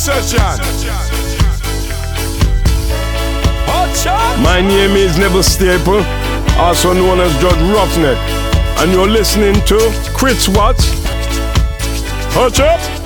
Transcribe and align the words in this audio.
session. 0.00 0.40
My 4.42 4.62
name 4.62 4.96
is 4.96 5.18
Neville 5.18 5.42
Staple, 5.42 6.02
also 6.56 6.94
known 6.94 7.20
as 7.20 7.30
Judge 7.38 7.60
Roughneck, 7.70 8.16
and 8.80 8.92
you're 8.92 9.06
listening 9.06 9.54
to 9.66 9.78
Chris 10.16 10.48
Watts. 10.48 10.86
Hutch 12.32 12.60
up. 12.60 12.99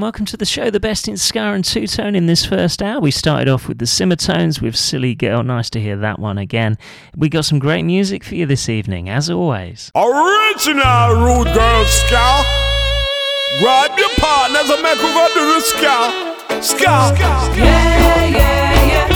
Welcome 0.00 0.24
to 0.26 0.36
the 0.36 0.44
show, 0.46 0.70
the 0.70 0.80
best 0.80 1.08
in 1.08 1.16
ska 1.16 1.38
and 1.38 1.64
two 1.64 1.86
tone 1.86 2.14
in 2.14 2.26
this 2.26 2.44
first 2.44 2.82
hour. 2.82 3.00
We 3.00 3.10
started 3.10 3.48
off 3.48 3.68
with 3.68 3.78
the 3.78 3.84
Simmertones 3.84 4.60
with 4.60 4.76
Silly 4.76 5.14
Girl. 5.14 5.42
Nice 5.42 5.68
to 5.70 5.80
hear 5.80 5.96
that 5.96 6.18
one 6.18 6.38
again. 6.38 6.78
We 7.16 7.28
got 7.28 7.44
some 7.44 7.58
great 7.58 7.82
music 7.82 8.24
for 8.24 8.34
you 8.34 8.46
this 8.46 8.68
evening, 8.68 9.08
as 9.08 9.30
always. 9.30 9.92
Original 9.94 11.14
Rude 11.24 11.52
Girl 11.54 11.84
Ska. 11.84 12.44
Grab 13.60 13.98
your 13.98 14.10
partners 14.16 14.70
and 14.70 14.82
make 14.82 14.96
we 14.96 15.12
go 15.12 15.28
do 15.34 15.54
the 15.54 15.60
Ska. 15.60 16.62
Ska. 16.62 17.14
Yeah, 17.56 18.24
yeah, 18.26 18.86
yeah. 18.86 19.13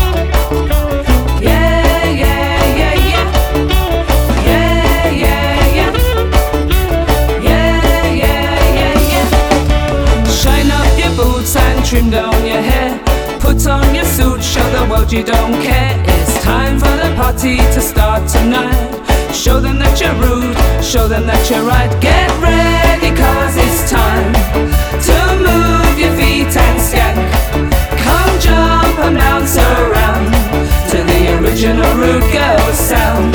Trim 11.88 12.10
down 12.10 12.34
your 12.44 12.60
hair. 12.60 13.00
Put 13.40 13.66
on 13.66 13.94
your 13.94 14.04
suit, 14.04 14.44
show 14.44 14.66
the 14.76 14.86
world 14.90 15.10
you 15.10 15.24
don't 15.24 15.54
care. 15.62 15.96
It's 16.04 16.44
time 16.44 16.78
for 16.78 16.94
the 17.02 17.14
party 17.16 17.56
to 17.56 17.80
start 17.80 18.28
tonight. 18.28 18.76
Show 19.32 19.58
them 19.58 19.78
that 19.78 19.96
you're 19.98 20.12
rude, 20.20 20.52
show 20.84 21.08
them 21.08 21.24
that 21.24 21.48
you're 21.48 21.64
right. 21.64 21.88
Get 22.02 22.28
ready, 22.44 23.08
cause 23.16 23.56
it's 23.56 23.88
time 23.88 24.32
to 25.08 25.16
move 25.40 25.96
your 25.96 26.12
feet 26.20 26.52
and 26.52 26.76
skank. 26.76 27.24
Come 28.04 28.34
jump 28.36 28.98
and 29.08 29.16
bounce 29.16 29.56
around 29.56 30.28
to 30.92 30.98
the 31.08 31.40
original 31.40 31.88
rude 31.96 32.28
girl 32.28 32.68
sound. 32.76 33.32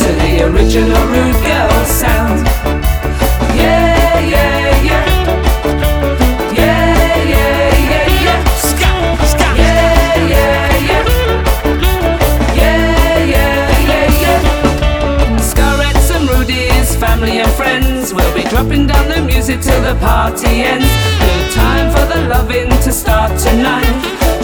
To 0.00 0.08
the 0.24 0.48
original 0.48 1.04
rude 1.12 1.40
girl 1.44 1.84
sound. 1.84 2.48
Yeah, 3.60 3.89
dropping 18.60 18.86
down 18.86 19.08
the 19.08 19.22
music 19.22 19.58
till 19.62 19.80
the 19.80 19.98
party 20.00 20.64
ends. 20.68 20.84
No 21.20 21.48
time 21.50 21.88
for 21.90 22.04
the 22.12 22.28
loving 22.28 22.68
to 22.68 22.92
start 22.92 23.32
tonight. 23.38 23.88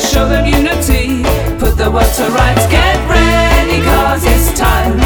Show 0.00 0.26
them 0.26 0.46
unity, 0.46 1.22
put 1.58 1.76
the 1.76 1.90
world 1.90 2.10
to 2.16 2.24
rights. 2.32 2.66
Get 2.72 2.96
ready, 3.10 3.82
cause 3.84 4.24
it's 4.24 4.58
time 4.58 4.96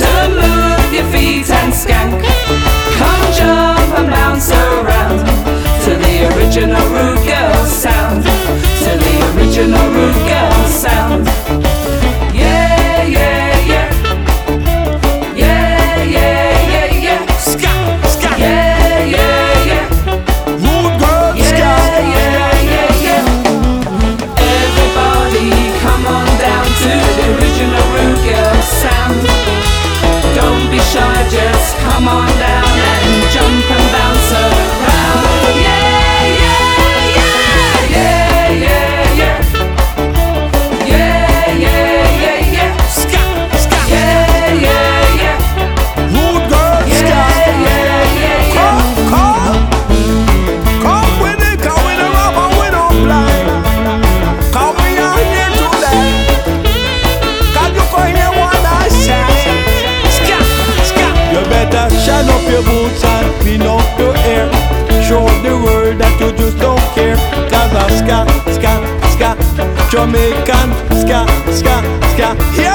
to 0.00 0.10
move 0.40 0.92
your 0.92 1.06
feet 1.14 1.48
and 1.50 1.72
skank. 1.72 2.18
Come 2.98 3.24
jump 3.38 3.98
and 3.98 4.10
bounce 4.10 4.50
around 4.50 5.22
to 5.84 5.90
the 6.04 6.14
original 6.34 6.84
Rude 6.90 7.22
Girl 7.24 7.64
sound. 7.66 8.24
To 8.24 8.90
the 9.04 9.16
original 9.36 9.86
Rude 9.94 10.22
Girl 10.26 10.64
sound. 10.66 11.51
me 63.44 63.58
know 63.58 63.80
your 63.98 64.16
air. 64.16 64.48
Show 65.02 65.26
the 65.42 65.54
world 65.64 65.98
that 66.00 66.14
you 66.20 66.32
just 66.32 66.58
don't 66.58 66.80
care. 66.94 67.16
Cause 67.50 67.72
I'm 67.82 67.90
ska, 68.00 68.18
ska, 68.56 68.72
ska. 69.14 69.30
Jamaican, 69.90 70.68
ska, 71.02 71.26
ska, 71.52 71.82
ska. 72.14 72.36
Yeah! 72.60 72.71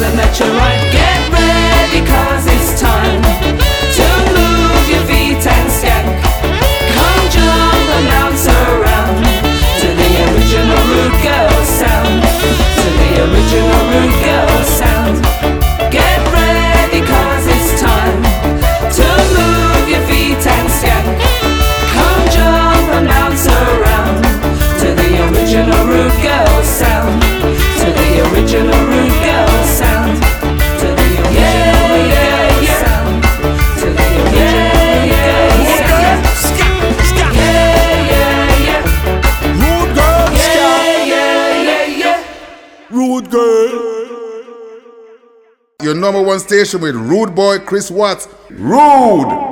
that 0.00 0.38
you're 0.38 0.48
right? 0.54 0.87
number 46.12 46.22
one 46.22 46.40
station 46.40 46.80
with 46.80 46.94
Rude 46.94 47.34
Boy 47.34 47.58
Chris 47.58 47.90
Watts. 47.90 48.28
Rude! 48.48 49.47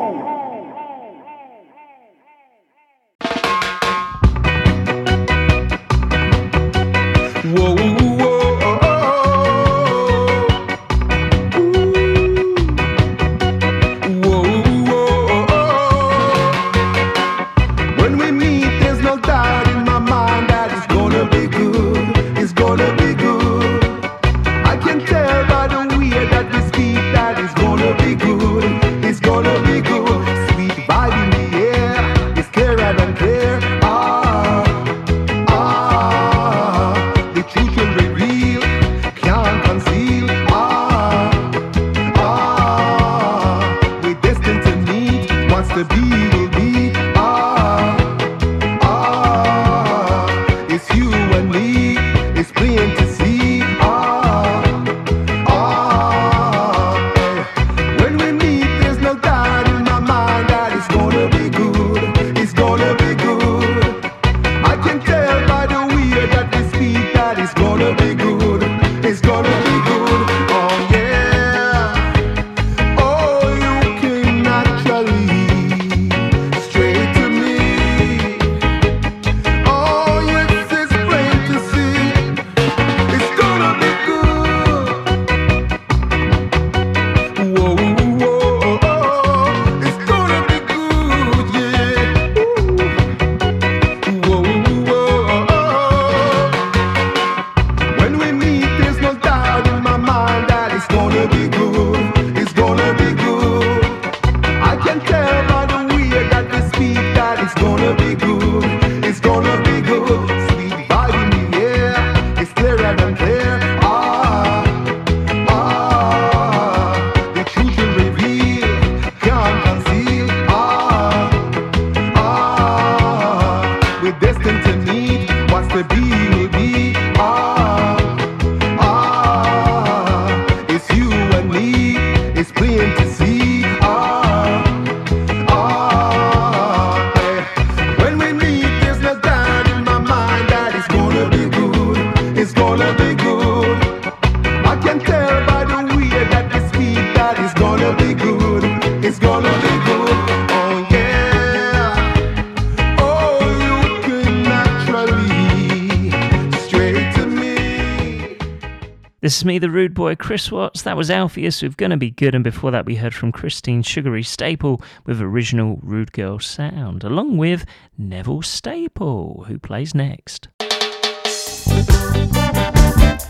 Me, 159.47 159.59
the 159.59 159.71
rude 159.71 159.95
boy, 159.95 160.17
Chris 160.17 160.51
Watts. 160.51 160.83
That 160.83 160.97
was 160.97 161.11
Alpheus 161.11 161.63
with 161.63 161.77
Gonna 161.77 161.97
Be 161.97 162.11
Good, 162.11 162.35
and 162.35 162.43
before 162.43 162.71
that, 162.73 162.85
we 162.85 162.97
heard 162.97 163.15
from 163.15 163.33
Christine 163.33 163.83
Sugary 163.83 164.23
Staple 164.23 164.83
with 165.07 165.21
original 165.21 165.79
Rude 165.83 166.13
Girl 166.13 166.39
sound, 166.41 167.05
along 167.05 167.37
with 167.37 167.65
Neville 167.97 168.43
Staple, 168.43 169.45
who 169.47 169.59
plays 169.59 169.95
next. 169.95 170.49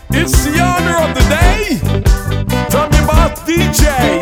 It's 0.09 0.43
the 0.43 0.59
honor 0.59 0.97
of 1.07 1.13
the 1.15 1.21
day 1.29 1.77
from 2.69 2.91
your 2.91 3.07
boss 3.07 3.39
DJ. 3.41 4.16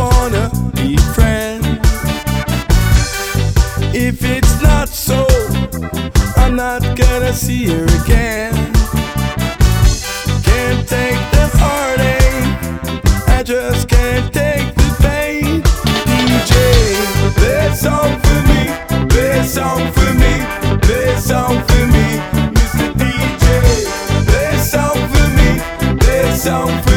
Wanna 0.00 0.50
be 0.74 0.96
friends. 1.14 1.66
If 3.92 4.24
it's 4.24 4.62
not 4.62 4.88
so, 4.88 5.26
I'm 6.36 6.56
not 6.56 6.80
gonna 6.96 7.32
see 7.34 7.66
her 7.66 7.84
again. 8.00 8.54
Can't 10.48 10.82
take 10.96 11.22
the 11.36 11.46
heartache, 11.60 12.48
I 13.36 13.42
just 13.44 13.88
can't 13.88 14.32
take 14.32 14.68
the 14.80 14.90
pain. 15.06 15.62
DJ, 16.08 16.54
play 17.38 17.58
a 17.66 17.74
song 17.84 18.12
for 18.24 18.40
me, 18.50 18.62
play 19.12 19.32
a 19.40 19.44
song 19.44 19.82
for 19.96 20.10
me, 20.22 20.34
play 20.86 21.04
a 21.12 21.20
song 21.30 21.56
for 21.68 21.84
me, 21.94 22.06
Mr. 22.56 22.86
DJ. 23.00 23.44
Play 24.28 24.48
a 24.54 24.62
song 24.74 24.98
for 25.12 25.26
me, 25.38 25.50
play 26.02 26.20
a 26.20 26.36
song 26.36 26.70
for 26.82 26.88
me, 26.88 26.89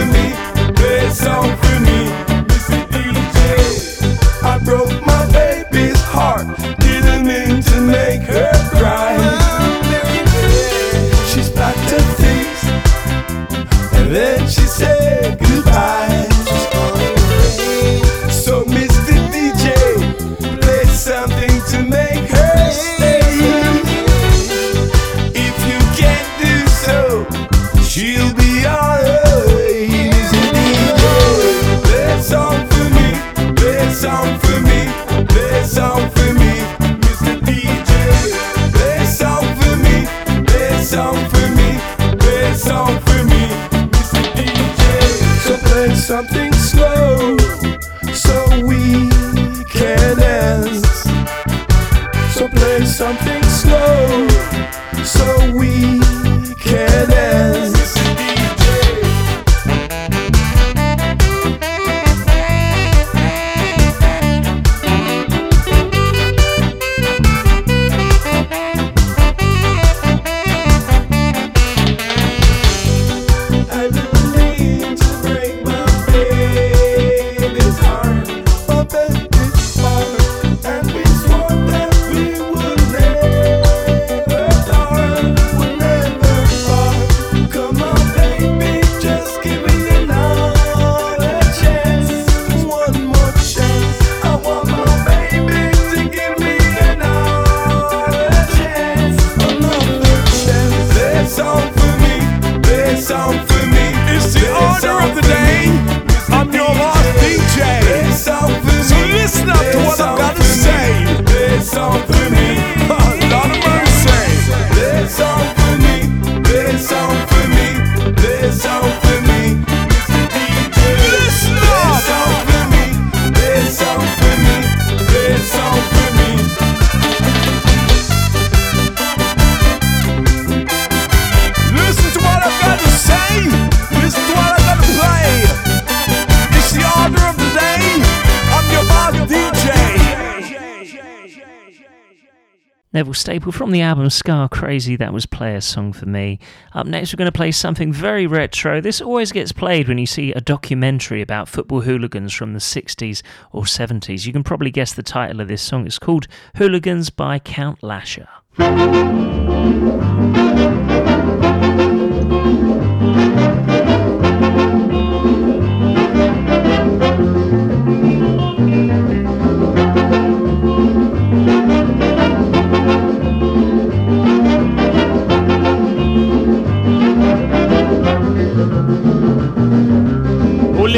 Neville 143.13 143.20
Staple 143.20 143.51
from 143.51 143.70
the 143.70 143.82
album 143.82 144.10
Ska 144.10 144.50
Crazy, 144.51 144.96
that 144.96 145.13
was 145.13 145.27
Play 145.27 145.55
a 145.55 145.62
Song 145.62 145.93
for 145.93 146.08
Me. 146.08 146.39
Up 146.74 146.88
next, 146.88 147.13
we're 147.13 147.17
going 147.17 147.32
to 147.32 147.32
play 147.32 147.51
something 147.51 147.93
very 147.93 148.25
retro. 148.25 148.82
This 148.82 149.01
always 149.01 149.32
gets 149.32 149.51
played 149.51 149.88
when 149.88 150.00
you 150.00 150.08
see 150.08 150.32
a 150.34 150.41
documentary 150.41 151.22
about 151.22 151.48
football 151.48 151.82
hooligans 151.82 152.34
from 152.34 152.53
the 152.53 152.60
60s 152.60 153.22
or 153.51 153.65
70s. 153.65 154.25
You 154.25 154.34
can 154.34 154.43
probably 154.43 154.72
guess 154.72 154.93
the 154.93 155.03
title 155.03 155.41
of 155.41 155.48
this 155.48 155.62
song. 155.62 155.86
It's 155.86 156.00
called 156.00 156.27
Hooligans 156.55 157.12
by 157.12 157.38
Count 157.38 157.84
Lasher. 157.84 158.29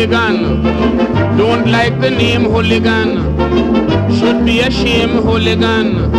Hooligan, 0.06 0.62
don't 1.36 1.66
like 1.66 2.00
the 2.00 2.12
name 2.12 2.44
hooligan. 2.44 3.10
Should 4.18 4.46
be 4.46 4.60
ashamed, 4.60 5.24
hooligan. 5.24 6.14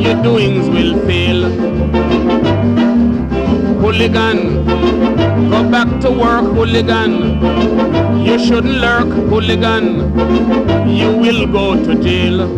Your 0.00 0.22
doings 0.22 0.66
will 0.70 0.98
fail. 1.06 1.42
Hooligan, 3.82 4.64
go 5.50 5.70
back 5.70 6.00
to 6.00 6.10
work, 6.10 6.46
hooligan. 6.54 8.24
You 8.24 8.38
shouldn't 8.38 8.78
lurk, 8.80 9.08
hooligan. 9.28 10.88
You 10.88 11.14
will 11.14 11.46
go 11.46 11.84
to 11.84 11.94
jail. 12.02 12.48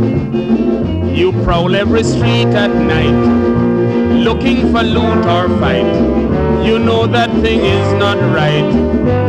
You 1.13 1.33
prowl 1.43 1.75
every 1.75 2.05
street 2.05 2.55
at 2.55 2.71
night, 2.71 4.23
looking 4.23 4.71
for 4.71 4.85
loot 4.85 5.27
or 5.27 5.49
fight. 5.59 6.65
You 6.65 6.79
know 6.79 7.09
that 7.09 7.31
thing 7.43 7.59
is 7.59 7.93
not 7.95 8.19
right. 8.33 9.24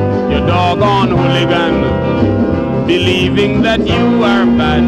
Doggone 0.48 1.12
hooligan, 1.12 1.75
believing 2.88 3.62
that 3.64 3.80
you 3.80 4.24
are 4.24 4.46
bad. 4.46 4.84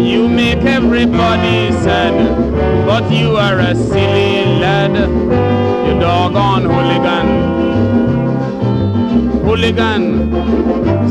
You 0.00 0.28
make 0.28 0.62
everybody 0.64 1.72
sad, 1.82 2.14
but 2.86 3.10
you 3.10 3.36
are 3.36 3.58
a 3.58 3.74
silly 3.74 4.58
lad. 4.60 4.94
You 5.86 6.00
doggone 6.00 6.64
hooligan. 6.64 7.26
Hooligan, 9.44 10.02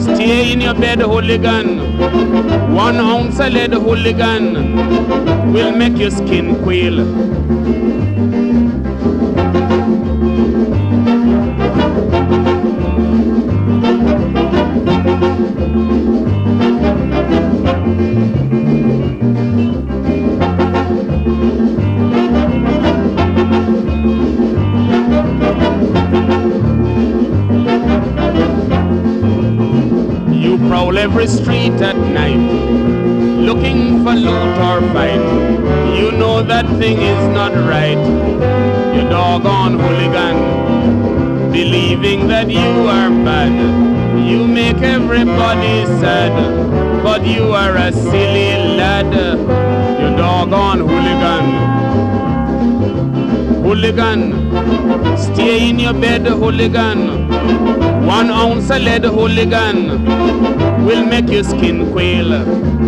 stay 0.01 0.51
in 0.53 0.61
your 0.61 0.73
bed, 0.73 0.99
hooligan. 0.99 1.67
One 2.73 2.97
ounce 2.97 3.39
of 3.39 3.53
lead, 3.53 3.73
hooligan, 3.73 5.53
will 5.53 5.71
make 5.71 5.97
your 5.97 6.11
skin 6.11 6.61
quail. 6.63 7.05
that 36.63 36.77
thing 36.79 36.97
is 36.97 37.27
not 37.29 37.53
right. 37.67 37.97
You're 38.95 39.09
doggone 39.09 39.79
hooligan, 39.79 41.51
believing 41.51 42.27
that 42.27 42.49
you 42.49 42.87
are 42.87 43.09
bad. 43.09 43.51
You 44.27 44.47
make 44.47 44.77
everybody 44.77 45.85
sad, 45.99 46.33
but 47.03 47.25
you 47.25 47.51
are 47.51 47.75
a 47.75 47.91
silly 47.91 48.77
lad. 48.77 49.13
You're 49.99 50.17
doggone 50.17 50.79
hooligan. 50.79 51.45
Hooligan, 53.63 55.17
stay 55.17 55.69
in 55.69 55.79
your 55.79 55.93
bed, 55.93 56.27
hooligan. 56.27 57.27
One 58.05 58.29
ounce 58.29 58.69
of 58.69 58.81
lead, 58.81 59.05
hooligan, 59.05 60.05
will 60.85 61.05
make 61.05 61.29
your 61.29 61.43
skin 61.43 61.91
quail. 61.91 62.82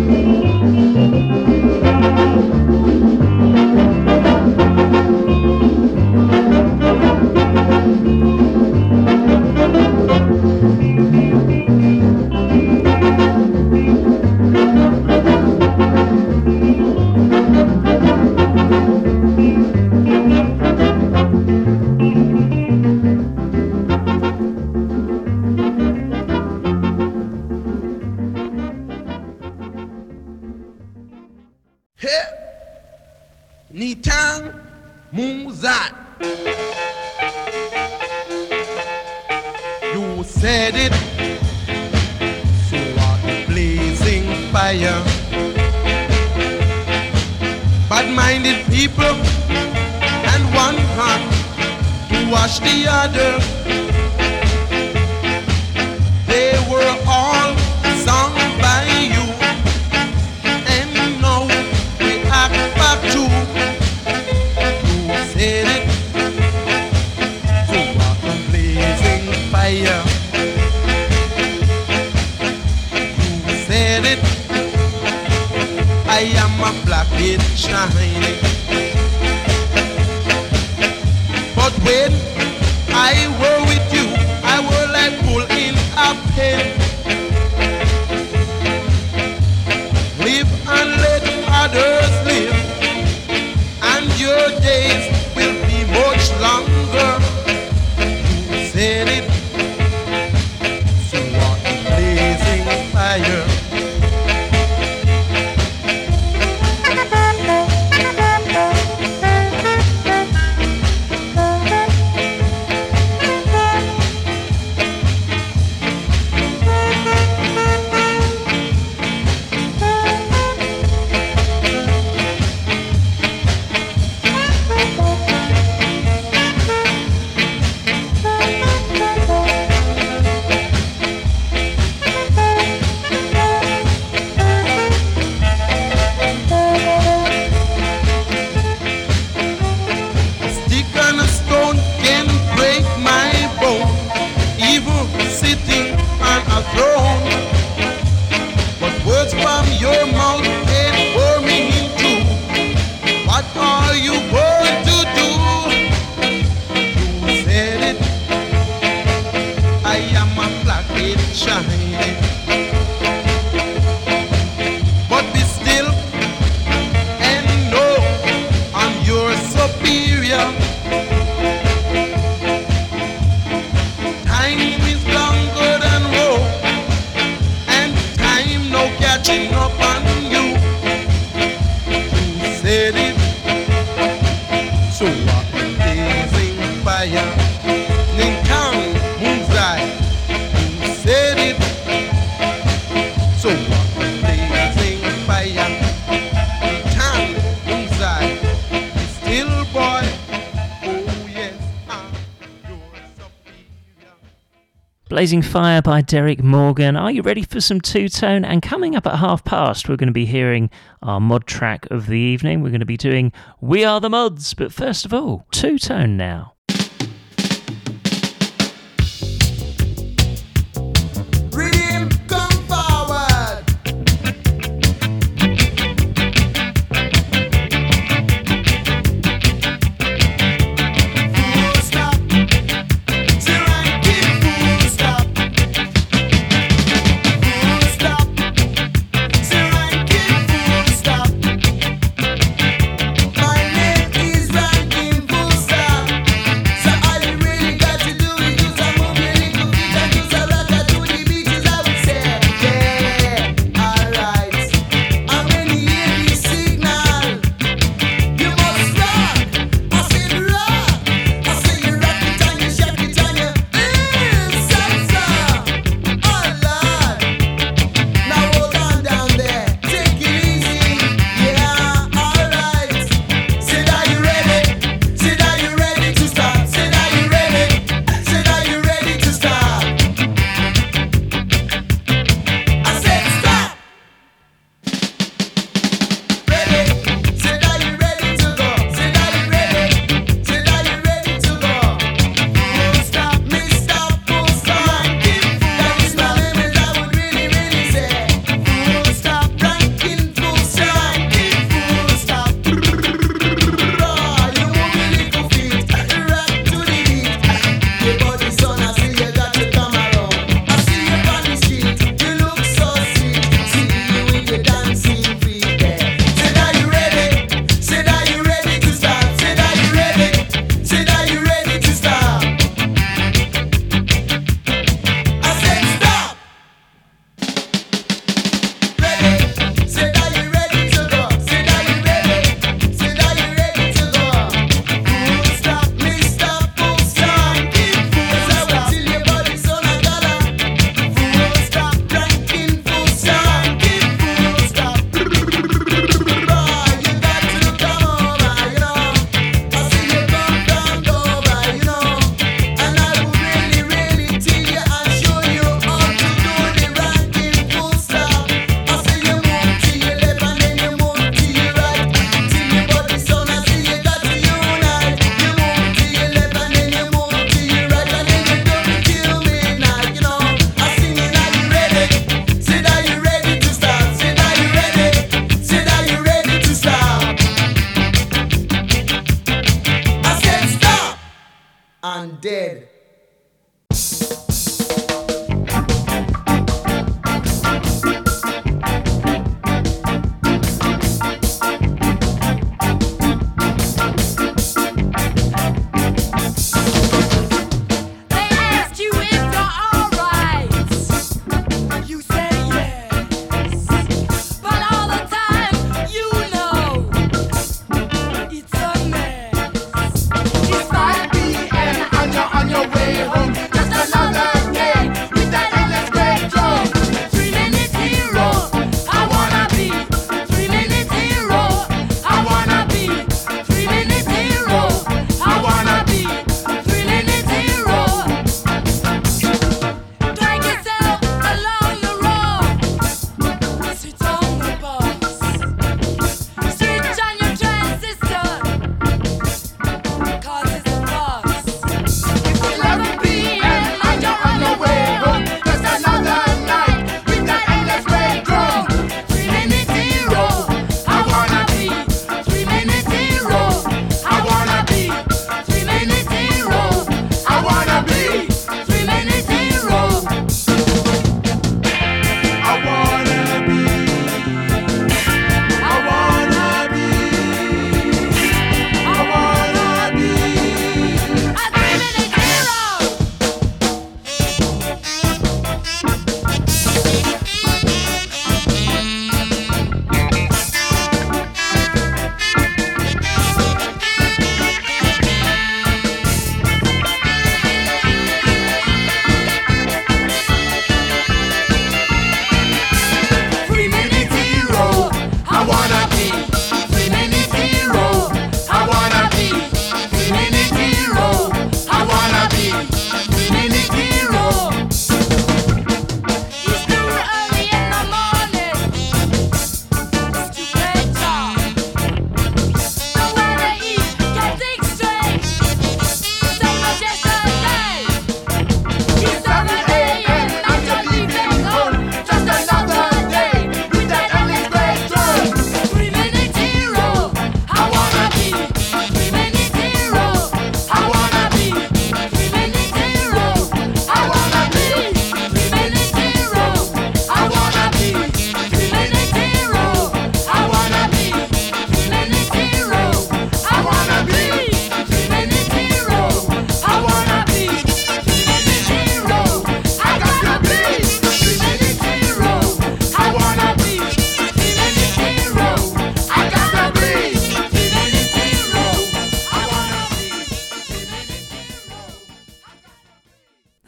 Blazing 205.26 205.42
Fire 205.42 205.82
by 205.82 206.02
Derrick 206.02 206.44
Morgan. 206.44 206.94
Are 206.94 207.10
you 207.10 207.20
ready 207.20 207.42
for 207.42 207.60
some 207.60 207.80
two 207.80 208.08
tone? 208.08 208.44
And 208.44 208.62
coming 208.62 208.94
up 208.94 209.08
at 209.08 209.16
half 209.16 209.42
past, 209.44 209.88
we're 209.88 209.96
going 209.96 210.06
to 210.06 210.12
be 210.12 210.24
hearing 210.24 210.70
our 211.02 211.18
mod 211.18 211.48
track 211.48 211.84
of 211.90 212.06
the 212.06 212.16
evening. 212.16 212.62
We're 212.62 212.70
going 212.70 212.78
to 212.78 212.86
be 212.86 212.96
doing 212.96 213.32
We 213.60 213.84
Are 213.84 214.00
the 214.00 214.08
Mods. 214.08 214.54
But 214.54 214.72
first 214.72 215.04
of 215.04 215.12
all, 215.12 215.44
two 215.50 215.80
tone 215.80 216.16
now. 216.16 216.55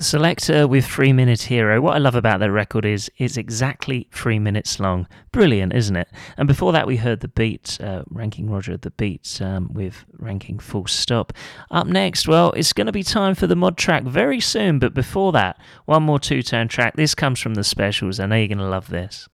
Selecter 0.09 0.67
with 0.67 0.87
Three 0.87 1.13
Minute 1.13 1.43
Hero. 1.43 1.83
What 1.83 1.95
I 1.95 1.99
love 1.99 2.15
about 2.15 2.41
that 2.41 2.51
record 2.51 2.87
is 2.87 3.11
it's 3.19 3.37
exactly 3.37 4.09
three 4.11 4.39
minutes 4.39 4.81
long. 4.81 5.07
Brilliant, 5.33 5.75
isn't 5.75 5.97
it? 5.97 6.09
And 6.39 6.49
before 6.49 6.73
that, 6.73 6.87
we 6.87 6.97
heard 6.97 7.21
the 7.21 7.29
beat, 7.29 7.79
uh, 7.83 8.05
Ranking 8.09 8.49
Roger, 8.49 8.79
the 8.79 8.91
beats 8.93 9.43
um, 9.43 9.71
with 9.75 10.07
Ranking 10.15 10.61
Full 10.61 10.87
Stop. 10.87 11.35
Up 11.71 11.87
next, 11.87 12.27
well, 12.27 12.53
it's 12.53 12.73
going 12.73 12.87
to 12.87 12.93
be 12.93 13.03
time 13.03 13.35
for 13.35 13.47
the 13.47 13.55
mod 13.55 13.77
track 13.77 14.05
very 14.05 14.41
soon, 14.41 14.79
but 14.79 14.95
before 14.95 15.31
that, 15.33 15.61
one 15.85 16.05
more 16.05 16.19
two 16.19 16.43
tone 16.43 16.69
track. 16.69 16.97
This 16.97 17.15
comes 17.15 17.39
from 17.39 17.53
the 17.53 17.63
specials. 17.63 18.19
I 18.19 18.25
know 18.25 18.37
you're 18.37 18.49
going 18.49 18.57
to 18.59 18.65
love 18.65 18.89
this. 18.89 19.29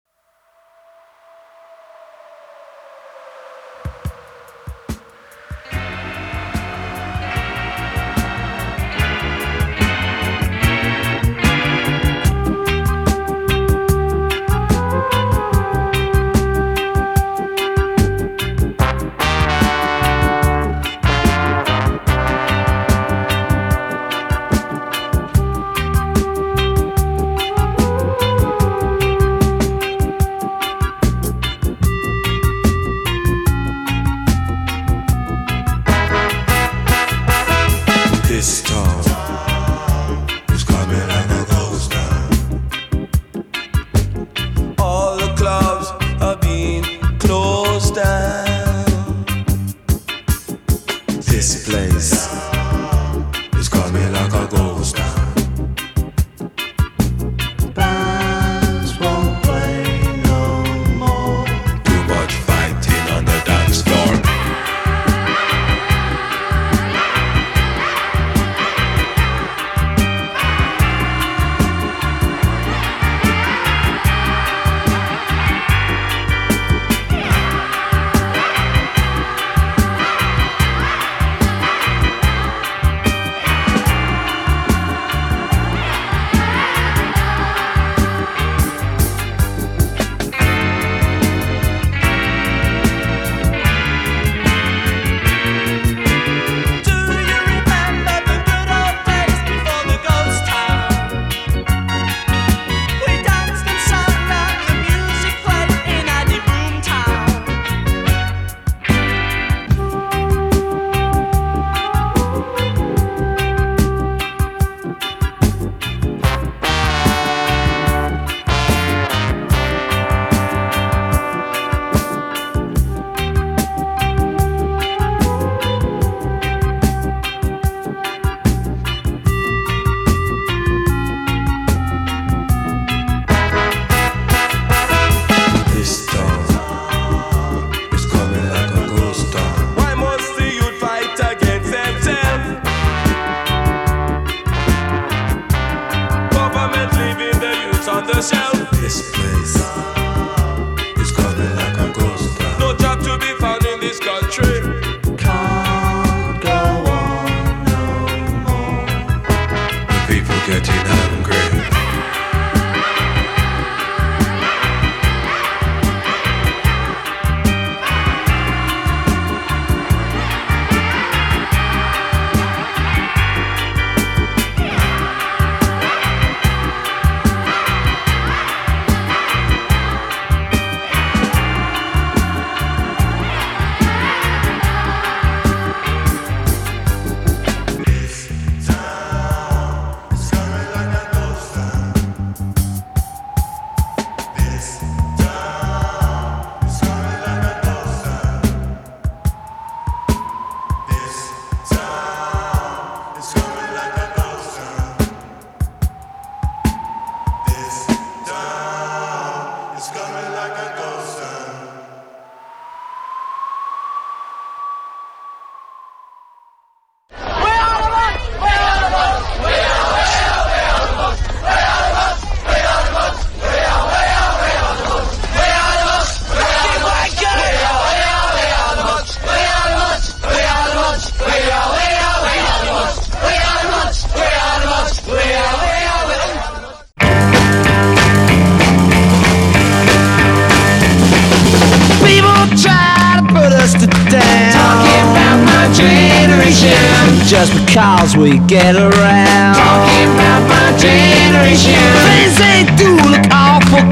We 248.31 248.39
get 248.47 248.77
around. 248.77 249.55
Talking 249.59 250.11
about 250.15 250.43
my 250.47 250.71
generation. 250.79 251.75
Things 252.07 252.39
they 252.39 252.63
do 252.79 252.95
look 253.11 253.27
awful. 253.35 253.83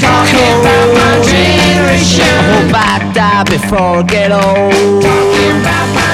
Talking 0.00 0.52
about 0.64 0.88
my 0.96 1.20
generation. 1.28 2.24
I 2.24 2.56
hope 2.56 2.72
I 2.72 3.12
die 3.12 3.44
before 3.44 4.00
I 4.00 4.02
get 4.08 4.32
old. 4.32 5.02
Talking 5.04 5.60
about 5.60 5.88
my 5.92 6.12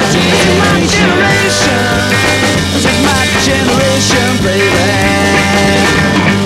generation. 0.91 1.79
This 2.75 2.83
is 2.83 2.99
my 3.07 3.23
generation, 3.47 4.27
baby. 4.43 4.83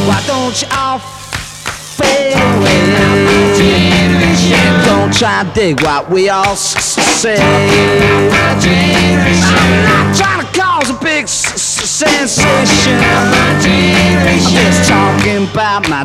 Why 0.04 0.20
don't 0.26 0.52
you 0.60 0.68
all 0.76 0.98
fade 1.96 2.36
away? 2.36 2.76
Don't 4.84 5.12
try 5.14 5.44
to 5.44 5.50
dig 5.54 5.80
what 5.80 6.10
we 6.10 6.28
all 6.28 6.56
say. 6.56 7.40
I'm 7.40 8.28
not 9.84 10.14
trying 10.14 10.44
to 10.44 10.52
cause 10.86 10.90
a 10.90 11.04
big 11.04 11.28
sensation. 11.28 12.46
I'm 12.48 14.40
just 14.52 14.88
talking 14.88 15.48
about 15.50 15.88
my 15.88 16.04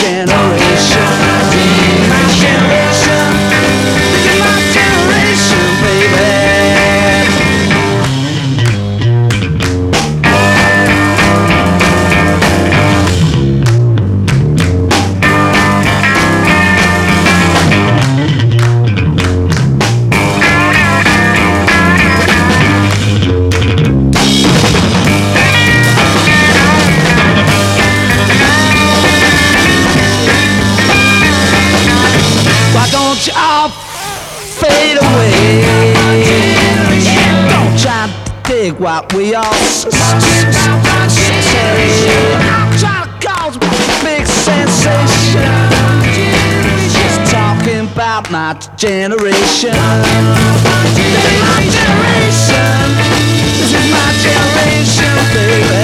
generation. 0.00 1.73
What 38.94 39.12
we 39.14 39.34
all 39.34 39.42
s- 39.54 39.84
to 39.84 39.90
cause 43.26 43.56
big 44.04 44.24
sensation. 44.26 45.54
Just 46.94 47.20
talking 47.32 47.86
about 47.92 48.30
my 48.30 48.54
generation. 48.76 49.74
My 49.74 51.60
generation. 51.76 52.78
This 53.58 53.72
is 53.74 53.90
my 53.90 54.10
generation, 54.22 55.14
baby. 55.34 55.83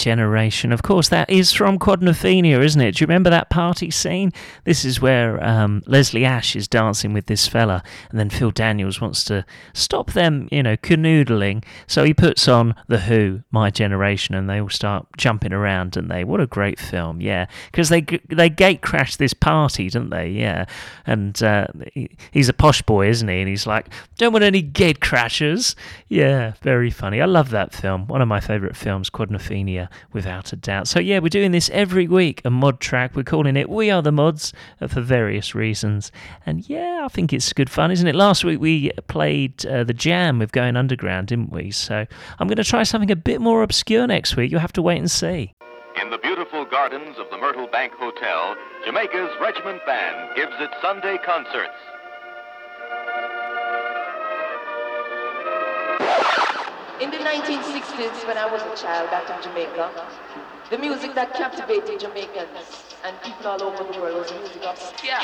Generation. 0.00 0.72
Of 0.72 0.82
course, 0.82 1.10
that 1.10 1.28
is 1.28 1.52
from 1.52 1.78
Quadrophenia, 1.78 2.62
isn't 2.64 2.80
it? 2.80 2.96
Do 2.96 3.02
you 3.02 3.06
remember 3.06 3.30
that 3.30 3.50
party 3.50 3.90
scene? 3.90 4.32
This 4.64 4.84
is 4.84 5.00
where 5.00 5.42
um, 5.44 5.82
Leslie 5.86 6.24
Ash 6.24 6.56
is 6.56 6.66
dancing 6.66 7.12
with 7.12 7.26
this 7.26 7.46
fella, 7.46 7.82
and 8.10 8.18
then 8.18 8.30
Phil 8.30 8.50
Daniels 8.50 9.00
wants 9.00 9.22
to 9.24 9.44
stop 9.74 10.12
them, 10.12 10.48
you 10.50 10.62
know, 10.62 10.76
canoodling. 10.76 11.62
So 11.86 12.02
he 12.02 12.14
puts 12.14 12.48
on 12.48 12.74
The 12.88 13.00
Who, 13.00 13.42
My 13.50 13.70
Generation, 13.70 14.34
and 14.34 14.48
they 14.48 14.60
all 14.60 14.70
start 14.70 15.06
jumping 15.18 15.52
around, 15.52 15.98
and 15.98 16.10
they? 16.10 16.24
What 16.24 16.40
a 16.40 16.46
great 16.46 16.80
film, 16.80 17.20
yeah. 17.20 17.46
Because 17.70 17.90
they 17.90 18.00
they 18.28 18.48
gate 18.48 18.80
crash 18.80 19.16
this 19.16 19.34
party, 19.34 19.90
don't 19.90 20.10
they? 20.10 20.30
Yeah. 20.30 20.64
And 21.06 21.40
uh, 21.42 21.66
he, 21.92 22.10
he's 22.30 22.48
a 22.48 22.54
posh 22.54 22.80
boy, 22.82 23.08
isn't 23.08 23.28
he? 23.28 23.40
And 23.40 23.48
he's 23.48 23.66
like, 23.66 23.88
don't 24.16 24.32
want 24.32 24.44
any 24.44 24.62
gate 24.62 25.00
crashers. 25.00 25.74
Yeah, 26.08 26.54
very 26.62 26.90
funny. 26.90 27.20
I 27.20 27.26
love 27.26 27.50
that 27.50 27.74
film. 27.74 28.06
One 28.06 28.22
of 28.22 28.28
my 28.28 28.40
favourite 28.40 28.76
films, 28.76 29.10
Quadrophenia, 29.10 29.89
without 30.12 30.52
a 30.52 30.56
doubt. 30.56 30.88
So, 30.88 31.00
yeah, 31.00 31.18
we're 31.18 31.28
doing 31.28 31.52
this 31.52 31.70
every 31.70 32.06
week, 32.06 32.42
a 32.44 32.50
mod 32.50 32.80
track. 32.80 33.14
We're 33.14 33.22
calling 33.22 33.56
it 33.56 33.68
We 33.68 33.90
Are 33.90 34.02
the 34.02 34.12
Mods 34.12 34.52
uh, 34.80 34.86
for 34.86 35.00
various 35.00 35.54
reasons. 35.54 36.12
And 36.46 36.68
yeah, 36.68 37.02
I 37.04 37.08
think 37.08 37.32
it's 37.32 37.52
good 37.52 37.70
fun, 37.70 37.90
isn't 37.90 38.06
it? 38.06 38.14
Last 38.14 38.44
week 38.44 38.60
we 38.60 38.90
played 39.08 39.64
uh, 39.66 39.84
The 39.84 39.94
Jam 39.94 40.38
with 40.38 40.52
Going 40.52 40.76
Underground, 40.76 41.28
didn't 41.28 41.52
we? 41.52 41.70
So, 41.70 42.06
I'm 42.38 42.48
going 42.48 42.56
to 42.56 42.64
try 42.64 42.82
something 42.82 43.10
a 43.10 43.16
bit 43.16 43.40
more 43.40 43.62
obscure 43.62 44.06
next 44.06 44.36
week. 44.36 44.50
You'll 44.50 44.60
have 44.60 44.72
to 44.74 44.82
wait 44.82 44.98
and 44.98 45.10
see. 45.10 45.54
In 46.00 46.08
the 46.10 46.18
beautiful 46.18 46.64
gardens 46.64 47.18
of 47.18 47.28
the 47.30 47.36
Myrtle 47.36 47.66
Bank 47.66 47.92
Hotel, 47.94 48.56
Jamaica's 48.86 49.30
Regiment 49.40 49.84
Band 49.84 50.34
gives 50.36 50.52
its 50.60 50.72
Sunday 50.80 51.18
concerts. 51.24 51.74
In 57.00 57.10
the 57.10 57.16
1960s, 57.16 58.26
when 58.26 58.36
I 58.36 58.44
was 58.44 58.60
a 58.60 58.76
child 58.76 59.08
back 59.08 59.24
in 59.34 59.42
Jamaica, 59.42 59.90
the 60.68 60.76
music 60.76 61.14
that 61.14 61.32
captivated 61.32 61.98
Jamaicans 61.98 62.84
and 63.02 63.16
people 63.22 63.46
all 63.46 63.62
over 63.62 63.90
the 63.90 63.98
world 63.98 64.18
was 64.18 64.30
the 64.30 64.38
music 64.38 64.62
of 64.66 64.78
ska. 64.78 65.16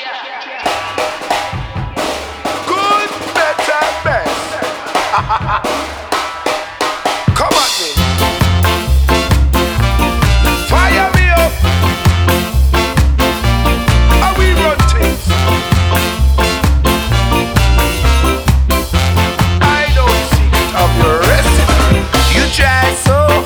Good, 2.65 3.11
better, 3.35 3.85
best. 4.09 5.83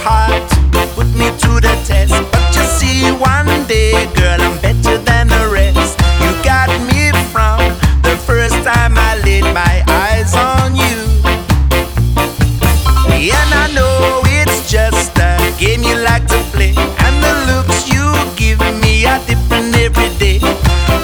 to 0.02 0.86
put 0.94 1.06
me 1.14 1.28
to 1.28 1.60
the 1.60 1.74
test, 1.84 2.14
but 2.32 2.56
you 2.56 2.64
see 2.64 3.10
one 3.12 3.66
day, 3.66 3.92
girl, 4.14 4.40
I'm 4.40 4.58
better 4.62 4.96
than 4.96 5.28
the 5.28 5.50
rest. 5.52 6.00
You 6.22 6.30
got 6.42 6.70
me 6.88 7.12
from 7.30 7.58
the 8.02 8.16
first 8.24 8.54
time 8.64 8.96
I 8.96 9.20
laid 9.24 9.44
my 9.52 9.84
eyes 9.88 10.34
on 10.34 10.74
you. 10.74 11.20
And 13.12 13.54
I 13.54 13.70
know 13.74 14.22
it's 14.24 14.70
just 14.70 15.16
a 15.18 15.54
game 15.58 15.82
you 15.82 15.96
like 15.96 16.26
to 16.28 16.38
play, 16.50 16.74
and 16.76 17.22
the 17.22 17.34
looks 17.52 17.88
you 17.92 18.14
give 18.36 18.60
me 18.80 19.04
are 19.04 19.20
different 19.26 19.76
every 19.76 20.08
day. 20.18 20.38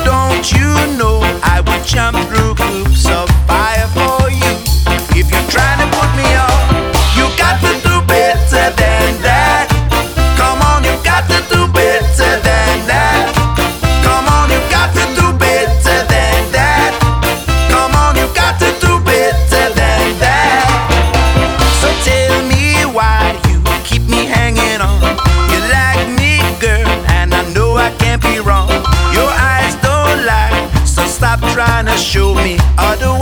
Don't 0.04 0.50
you 0.52 0.72
know 0.96 1.20
I 1.42 1.60
would 1.66 1.84
jump 1.84 2.16
through 2.28 2.54
hoops 2.54 3.06
of 3.10 3.35
show 31.96 32.34
me. 32.34 32.56
How 32.76 32.94
to 32.96 33.15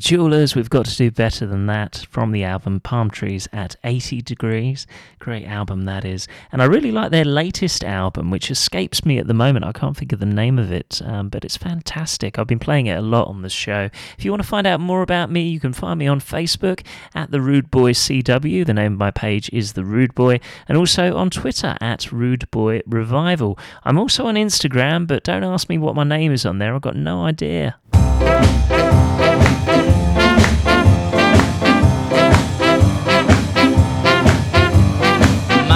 Jewelers, 0.00 0.56
we've 0.56 0.70
got 0.70 0.86
to 0.86 0.96
do 0.96 1.10
better 1.10 1.44
than 1.44 1.66
that 1.66 2.06
from 2.08 2.32
the 2.32 2.42
album 2.42 2.80
Palm 2.80 3.10
Trees 3.10 3.46
at 3.52 3.76
80 3.84 4.22
Degrees. 4.22 4.86
Great 5.18 5.44
album 5.44 5.84
that 5.84 6.06
is. 6.06 6.26
And 6.50 6.62
I 6.62 6.64
really 6.64 6.90
like 6.90 7.10
their 7.10 7.26
latest 7.26 7.84
album, 7.84 8.30
which 8.30 8.50
escapes 8.50 9.04
me 9.04 9.18
at 9.18 9.26
the 9.26 9.34
moment. 9.34 9.66
I 9.66 9.72
can't 9.72 9.94
think 9.94 10.14
of 10.14 10.18
the 10.18 10.24
name 10.24 10.58
of 10.58 10.72
it, 10.72 11.02
um, 11.04 11.28
but 11.28 11.44
it's 11.44 11.58
fantastic. 11.58 12.38
I've 12.38 12.46
been 12.46 12.58
playing 12.58 12.86
it 12.86 12.96
a 12.96 13.02
lot 13.02 13.28
on 13.28 13.42
the 13.42 13.50
show. 13.50 13.90
If 14.16 14.24
you 14.24 14.30
want 14.30 14.42
to 14.42 14.48
find 14.48 14.66
out 14.66 14.80
more 14.80 15.02
about 15.02 15.30
me, 15.30 15.42
you 15.42 15.60
can 15.60 15.74
find 15.74 15.98
me 15.98 16.06
on 16.06 16.18
Facebook 16.18 16.80
at 17.14 17.30
The 17.30 17.42
Rude 17.42 17.70
Boy 17.70 17.92
CW. 17.92 18.64
The 18.64 18.72
name 18.72 18.94
of 18.94 18.98
my 18.98 19.10
page 19.10 19.50
is 19.52 19.74
The 19.74 19.84
Rude 19.84 20.14
Boy. 20.14 20.40
And 20.66 20.78
also 20.78 21.14
on 21.14 21.28
Twitter 21.28 21.76
at 21.82 22.10
Rude 22.10 22.50
Boy 22.50 22.80
Revival. 22.86 23.58
I'm 23.84 23.98
also 23.98 24.24
on 24.24 24.36
Instagram, 24.36 25.06
but 25.06 25.24
don't 25.24 25.44
ask 25.44 25.68
me 25.68 25.76
what 25.76 25.94
my 25.94 26.04
name 26.04 26.32
is 26.32 26.46
on 26.46 26.58
there. 26.58 26.74
I've 26.74 26.80
got 26.80 26.96
no 26.96 27.22
idea. 27.22 27.76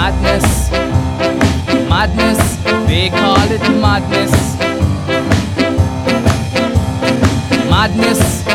Madness, 0.05 0.69
madness, 1.89 2.57
they 2.85 3.09
call 3.09 3.51
it 3.51 3.65
madness. 3.81 4.33
Madness, 7.71 8.45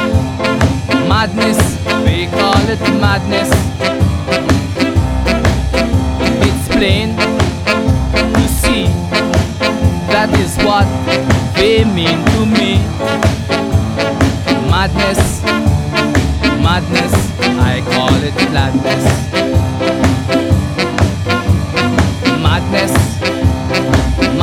madness, 1.09 1.59
they 2.05 2.27
call 2.27 2.63
it 2.75 2.81
madness. 3.03 3.51
It's 6.47 6.69
plain 6.69 7.17
to 7.17 8.49
see 8.61 8.85
that 10.07 10.31
is 10.39 10.57
what 10.59 10.87
they 11.57 11.85
mean 11.85 12.25
to 12.31 12.47
me. 12.47 12.79
Madness, 14.71 15.43
madness, 16.63 17.13
I 17.59 17.83
call 17.91 18.15
it 18.23 18.37
gladness. 18.51 19.50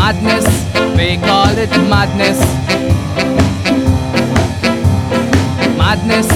Madness, 0.07 0.45
they 0.95 1.17
call 1.17 1.57
it 1.57 1.69
madness. 1.89 2.39
Madness, 5.77 6.29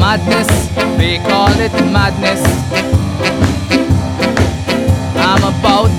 madness, 0.00 0.48
they 0.96 1.18
call 1.28 1.52
it 1.66 1.74
madness. 1.92 2.42
I'm 5.28 5.44
about 5.52 5.92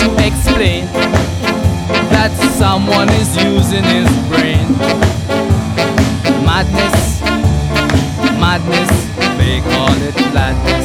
to 0.00 0.08
explain 0.26 0.86
that 2.14 2.32
someone 2.56 3.10
is 3.20 3.30
using 3.44 3.84
his 3.84 4.08
brain. 4.30 4.66
Madness, 6.48 7.20
madness, 8.40 8.90
they 9.36 9.60
call 9.68 9.94
it 10.00 10.14
gladness. 10.32 10.79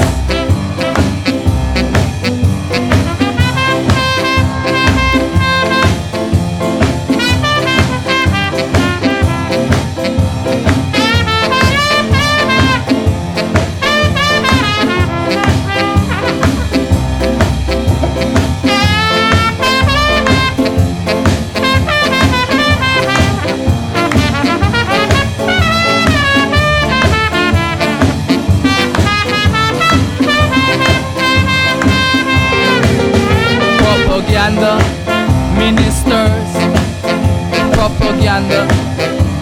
Propaganda 38.36 38.68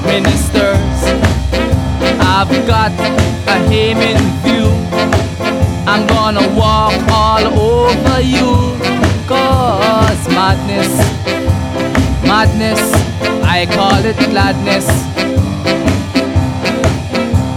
ministers. 0.06 1.00
I've 2.20 2.68
got 2.68 2.92
a 3.48 3.74
aim 3.74 3.98
in 3.98 4.18
view. 4.44 4.70
I'm 5.88 6.06
gonna 6.08 6.48
walk 6.56 6.94
all 7.10 7.46
over 7.60 8.22
you. 8.22 8.78
Cause 9.28 10.28
madness, 10.30 10.94
madness, 12.24 12.82
I 13.44 13.66
call 13.66 14.06
it 14.06 14.18
gladness. 14.30 14.86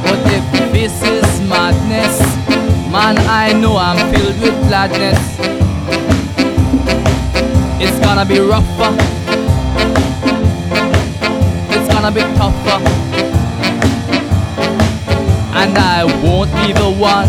But 0.04 0.20
if 0.32 0.72
this 0.72 1.02
is 1.02 1.40
madness, 1.48 2.20
man, 2.90 3.18
I 3.28 3.52
know 3.52 3.76
I'm 3.76 3.98
filled 4.12 4.40
with 4.40 4.68
gladness. 4.68 5.18
It's 7.78 7.98
gonna 8.00 8.24
be 8.24 8.38
rougher. 8.38 9.15
It's 11.86 11.94
gonna 11.94 12.10
be 12.10 12.20
tougher. 12.36 12.82
And 15.54 15.78
I 15.78 16.04
won't 16.20 16.50
be 16.66 16.72
the 16.72 16.90
one 16.90 17.28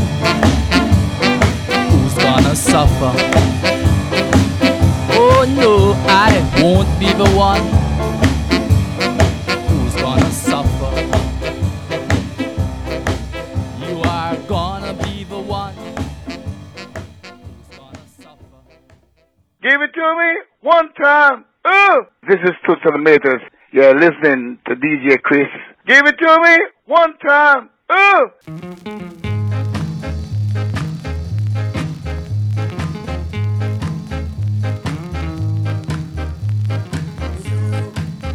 who's 1.92 2.16
gonna 2.16 2.56
suffer. 2.56 3.14
Oh 5.14 5.46
no, 5.56 5.94
I 6.08 6.42
won't 6.60 6.90
be 7.00 7.14
the 7.14 7.30
one 7.36 7.62
who's 9.68 9.96
gonna 10.02 10.32
suffer. 10.32 10.92
You 13.86 14.02
are 14.02 14.36
gonna 14.48 14.94
be 15.04 15.24
the 15.24 15.40
one. 15.40 15.76
Who's 16.26 17.78
gonna 17.78 18.08
suffer? 18.20 18.62
Give 19.62 19.82
it 19.82 19.94
to 19.94 20.16
me 20.18 20.42
one 20.62 20.92
time. 20.94 21.46
Uh. 21.64 21.98
This 22.28 22.40
is 22.44 22.56
Toots 22.66 22.82
of 22.86 22.94
the 22.94 23.00
Maytals. 23.00 23.57
You're 23.72 24.00
listening 24.00 24.60
to 24.68 24.76
DJ 24.76 25.22
Chris. 25.22 25.48
Give 25.86 26.06
it 26.06 26.18
to 26.20 26.40
me 26.42 26.58
one 26.86 27.18
time. 27.18 27.70
Uh. 27.90 29.38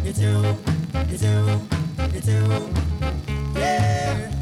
It's 0.05 0.19
you, 0.19 0.57
it's 1.09 1.23
you, 1.23 1.61
it's 2.13 2.27
you. 2.27 2.69
Yeah, 3.55 4.19
yeah, 4.19 4.32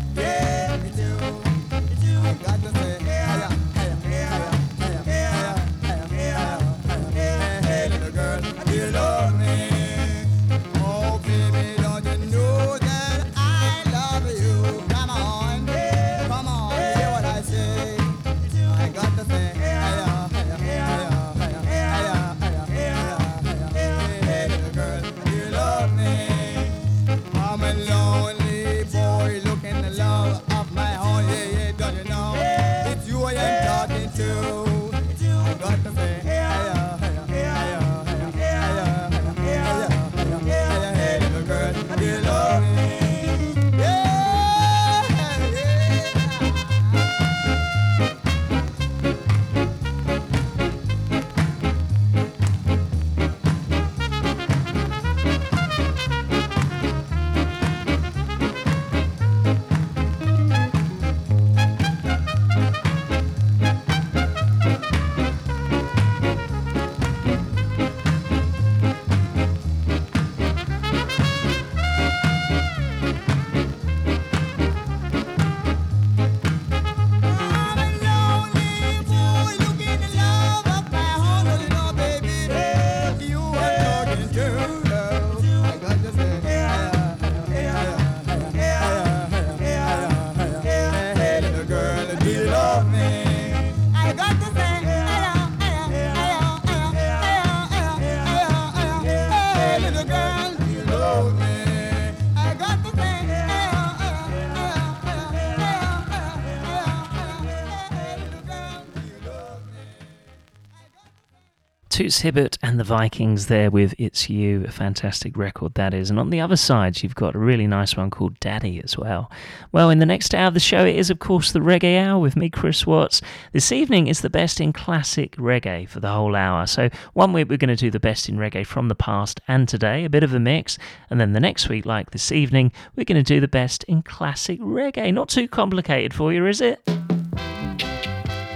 Toots 112.01 112.21
Hibbert 112.21 112.57
and 112.63 112.79
the 112.79 112.83
Vikings 112.83 113.45
there 113.45 113.69
with 113.69 113.93
It's 113.99 114.27
You, 114.27 114.65
a 114.65 114.71
fantastic 114.71 115.37
record 115.37 115.75
that 115.75 115.93
is. 115.93 116.09
And 116.09 116.17
on 116.17 116.31
the 116.31 116.41
other 116.41 116.55
side, 116.55 117.03
you've 117.03 117.13
got 117.13 117.35
a 117.35 117.37
really 117.37 117.67
nice 117.67 117.95
one 117.95 118.09
called 118.09 118.39
Daddy 118.39 118.81
as 118.83 118.97
well. 118.97 119.29
Well, 119.71 119.91
in 119.91 119.99
the 119.99 120.07
next 120.07 120.33
hour 120.33 120.47
of 120.47 120.55
the 120.55 120.59
show, 120.59 120.83
it 120.83 120.95
is, 120.95 121.11
of 121.11 121.19
course, 121.19 121.51
the 121.51 121.59
Reggae 121.59 122.03
Hour 122.03 122.19
with 122.19 122.35
me, 122.35 122.49
Chris 122.49 122.87
Watts. 122.87 123.21
This 123.51 123.71
evening 123.71 124.07
is 124.07 124.21
the 124.21 124.31
best 124.31 124.59
in 124.59 124.73
classic 124.73 125.35
reggae 125.35 125.87
for 125.87 125.99
the 125.99 126.09
whole 126.09 126.35
hour. 126.35 126.65
So, 126.65 126.89
one 127.13 127.33
week 127.33 127.49
we're 127.49 127.57
going 127.57 127.67
to 127.67 127.75
do 127.75 127.91
the 127.91 127.99
best 127.99 128.27
in 128.27 128.37
reggae 128.37 128.65
from 128.65 128.87
the 128.87 128.95
past 128.95 129.39
and 129.47 129.69
today, 129.69 130.03
a 130.03 130.09
bit 130.09 130.23
of 130.23 130.33
a 130.33 130.39
mix. 130.39 130.79
And 131.11 131.21
then 131.21 131.33
the 131.33 131.39
next 131.39 131.69
week, 131.69 131.85
like 131.85 132.09
this 132.09 132.31
evening, 132.31 132.71
we're 132.95 133.05
going 133.05 133.23
to 133.23 133.33
do 133.33 133.39
the 133.39 133.47
best 133.47 133.83
in 133.83 134.01
classic 134.01 134.59
reggae. 134.59 135.13
Not 135.13 135.29
too 135.29 135.47
complicated 135.47 136.15
for 136.15 136.33
you, 136.33 136.47
is 136.47 136.61
it? 136.61 136.81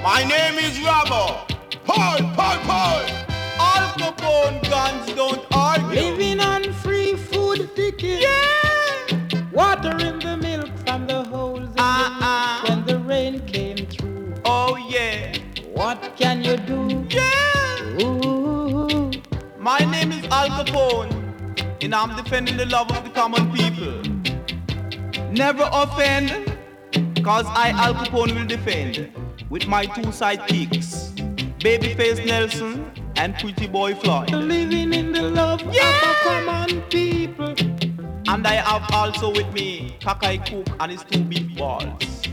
My 0.02 0.26
name 0.28 0.58
is 0.58 0.80
Robbo. 0.80 1.48
Paul, 1.86 2.18
Paul, 2.34 2.58
Paul. 2.64 3.34
Al 3.98 4.12
Capone 4.12 4.70
guns 4.70 5.14
don't 5.14 5.46
argue. 5.54 5.88
Living 6.02 6.39
on 6.41 6.74
free 6.74 7.16
food 7.16 7.74
ticket. 7.76 8.22
Yeah. 8.22 9.41
Water 9.54 9.96
in 10.06 10.20
the 10.20 10.38
milk 10.38 10.70
from 10.86 11.08
the 11.08 11.24
holes 11.24 11.70
in 11.70 11.80
Uh-uh. 11.80 12.62
the 12.62 12.70
when 12.70 12.86
the 12.86 13.00
rain 13.00 13.46
came 13.48 13.78
through. 13.88 14.34
Oh 14.43 14.76
yeah. 14.89 15.38
What 15.74 16.16
can 16.18 16.43
you 16.43 16.58
do? 16.58 17.08
Yeah. 17.10 18.04
Ooh. 18.04 19.12
My 19.58 19.80
name 19.80 20.12
is 20.12 20.26
Al 20.26 20.50
Capone, 20.50 21.12
and 21.82 21.96
I'm 21.96 22.16
defending 22.22 22.58
the 22.58 22.66
love 22.66 22.91
of 22.91 23.04
the 23.04 23.10
common 23.12 23.50
people. 23.54 24.02
Never 25.32 25.70
offend, 25.72 26.58
cause 27.24 27.46
I, 27.48 27.70
Al 27.70 27.93
Capone, 27.96 28.36
will 28.36 28.46
defend 28.46 29.10
with 29.50 29.68
my 29.68 29.86
two 29.86 30.12
sidekicks, 30.12 31.12
Babyface 31.60 32.26
Nelson 32.26 32.91
and 33.18 33.36
Pretty 33.36 33.68
Boy 33.68 33.95
Floyd. 33.95 34.32
Living 34.32 34.93
in 34.93 35.11
the 35.11 35.24
love 35.24 35.61
of 35.61 35.76
a 35.76 36.13
common 36.24 36.82
people. 36.84 37.55
And 38.28 38.45
I 38.45 38.55
have 38.55 38.89
also 38.91 39.30
with 39.30 39.51
me 39.53 39.95
Kakai 39.99 40.45
Cook 40.45 40.76
and 40.80 40.91
his 40.91 41.03
two 41.03 41.24
big 41.24 41.55
balls. 41.55 42.24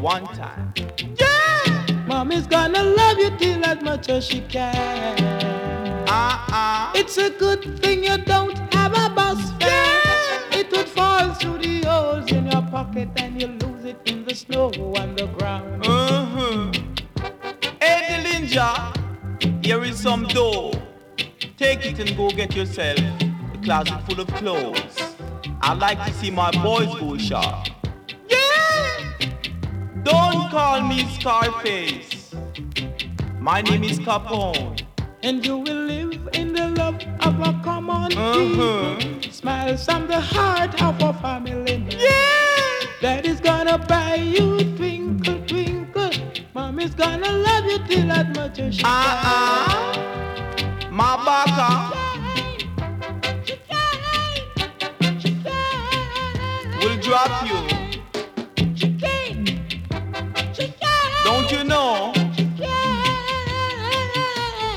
One 0.00 0.26
time. 0.26 0.72
Yeah! 1.18 2.04
Mommy's 2.06 2.46
gonna 2.46 2.82
love 2.82 3.18
you 3.18 3.30
till 3.38 3.64
as 3.64 3.82
much 3.82 4.08
as 4.08 4.26
she 4.26 4.40
can. 4.42 5.18
Uh-uh. 6.08 6.92
It's 6.94 7.16
a 7.16 7.30
good 7.30 7.80
thing 7.80 8.04
you 8.04 8.18
don't 8.18 8.56
have 8.74 8.92
a 8.92 9.14
bus 9.14 9.50
fare. 9.58 9.70
Yeah. 9.70 10.58
It 10.58 10.70
would 10.70 10.88
fall 10.88 11.34
through 11.34 11.58
the 11.58 11.82
holes 11.86 12.30
in 12.30 12.46
your 12.46 12.62
pocket 12.62 13.08
and 13.16 13.40
you 13.40 13.48
lose 13.48 13.84
it 13.84 14.00
in 14.04 14.24
the 14.24 14.34
snow 14.34 14.66
on 14.96 15.16
the 15.16 15.26
ground. 15.38 15.86
Uh-huh. 15.86 16.72
Hey, 17.80 18.04
here 19.64 19.82
is 19.82 19.98
some 19.98 20.24
dough. 20.24 20.72
Take 21.56 21.86
it 21.86 21.98
and 21.98 22.14
go 22.16 22.28
get 22.30 22.54
yourself 22.54 22.98
a 22.98 23.58
closet 23.62 23.98
full 24.06 24.20
of 24.20 24.28
clothes. 24.34 25.14
I'd 25.62 25.78
like 25.78 26.04
to 26.04 26.12
see 26.12 26.30
my 26.30 26.50
boys 26.62 26.88
go 27.00 27.16
shop. 27.16 27.66
Yeah! 28.28 28.38
Don't 30.02 30.50
call 30.50 30.82
me 30.82 31.08
Scarface. 31.18 32.34
My 33.40 33.62
name 33.62 33.84
is 33.84 33.98
Capone. 33.98 34.82
And 35.22 35.44
you 35.46 35.56
will 35.56 35.84
live 35.86 36.28
in 36.34 36.52
the 36.52 36.68
love 36.68 36.96
of 37.20 37.40
a 37.40 37.58
common 37.64 38.12
Uh-huh. 38.12 38.96
people. 38.98 39.32
Smiles 39.32 39.84
from 39.86 40.06
the 40.06 40.20
heart 40.20 40.82
of 40.82 41.00
a 41.00 41.14
family 41.14 41.78
man. 41.78 41.90
Yeah! 41.90 42.10
That 43.00 43.24
is 43.24 43.40
gonna 43.40 43.78
buy 43.78 44.16
you. 44.16 44.73
Mommy's 46.84 46.96
gonna 46.96 47.32
love 47.32 47.64
you 47.64 47.78
till 47.86 48.12
as 48.12 48.36
much 48.36 48.58
as 48.58 48.74
she 48.74 48.82
ah, 48.84 49.22
ah. 49.24 49.96
Uh-uh. 49.96 50.90
My 50.90 51.16
baka 51.24 51.68
will 56.78 56.96
drop 57.00 57.46
you. 57.48 57.56
Don't 61.24 61.50
you 61.50 61.64
know? 61.64 62.12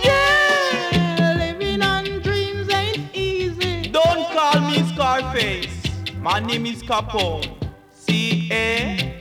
Yeah, 0.02 1.36
living 1.38 1.82
on 1.82 2.06
dreams 2.22 2.70
ain't 2.74 3.14
easy. 3.14 3.90
Don't 3.90 4.26
call 4.32 4.62
me 4.62 4.82
Scarface. 4.94 5.84
My 6.22 6.40
name 6.40 6.66
is 6.68 6.82
Capone. 6.84 7.54
C 7.92 8.48
A 8.50 9.20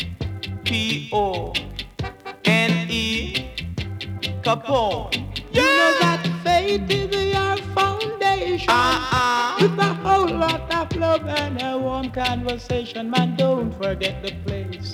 P 0.62 1.10
O 1.12 1.55
Capone. 4.46 5.12
You 5.52 5.62
know 5.62 5.92
that 6.02 6.22
faith 6.44 6.88
is 6.88 7.34
your 7.34 7.56
foundation. 7.74 8.70
Uh-uh. 8.70 9.56
With 9.60 9.76
a 9.76 9.92
whole 10.04 10.28
lot 10.28 10.72
of 10.72 10.94
love 10.94 11.26
and 11.26 11.60
a 11.60 11.76
warm 11.76 12.12
conversation, 12.12 13.10
man, 13.10 13.34
don't 13.34 13.72
forget 13.74 14.22
the 14.22 14.30
place. 14.46 14.92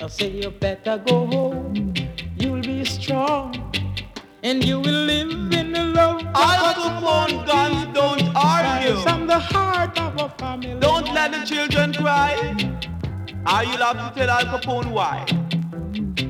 I 0.00 0.08
say 0.08 0.30
you 0.30 0.50
better 0.50 0.98
go 0.98 1.26
home. 1.26 1.94
You'll 2.36 2.60
be 2.60 2.84
strong, 2.84 3.72
and 4.42 4.64
you 4.64 4.80
will 4.80 5.04
live 5.12 5.30
in 5.30 5.72
the 5.72 5.84
love. 5.84 6.26
Al 6.34 6.74
Capone 6.74 7.46
guns 7.46 7.86
don't 7.94 8.34
argue. 8.34 8.96
From 8.96 9.28
the 9.28 9.38
heart 9.38 9.96
of 10.00 10.20
a 10.20 10.28
family. 10.40 10.80
Don't 10.80 11.06
let 11.14 11.30
the 11.30 11.46
children 11.46 11.94
cry. 11.94 12.34
Or 13.46 13.62
you'll 13.62 13.86
have 13.86 14.12
to 14.12 14.18
tell 14.18 14.28
Al 14.28 14.46
Capone 14.46 14.90
why. 14.90 15.24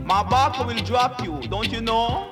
My 0.04 0.22
baka 0.22 0.64
will 0.64 0.76
drop 0.84 1.24
you, 1.24 1.40
don't 1.48 1.70
you 1.72 1.80
know? 1.80 2.30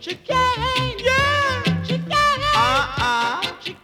She 0.00 0.14
can't. 0.14 1.00
Yeah. 1.00 1.82
She 1.84 1.98
can't. 1.98 2.42
Uh-uh. 2.54 3.42
She 3.60 3.74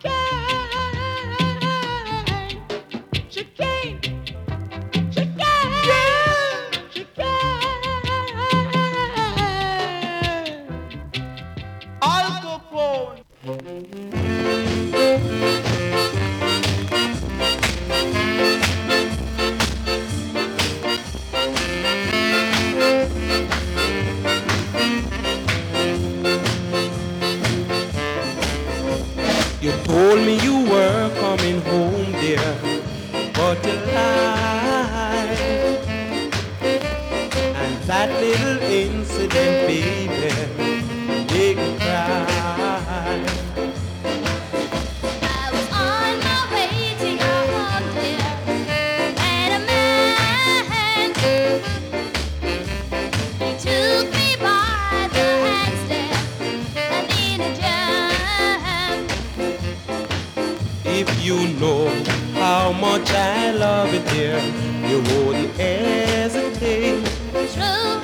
coming 31.36 31.60
home, 31.62 32.12
dear, 32.20 32.38
you 33.64 33.76
lied. 33.92 35.38
And 37.62 37.76
that 37.88 38.08
little 38.20 38.58
incident, 38.62 39.66
baby, 39.66 40.08
made 41.32 41.56
me 41.56 41.76
cry. 41.78 43.53
You 64.94 65.00
wouldn't 65.26 65.50
hesitate. 65.56 67.04
True, 67.32 68.00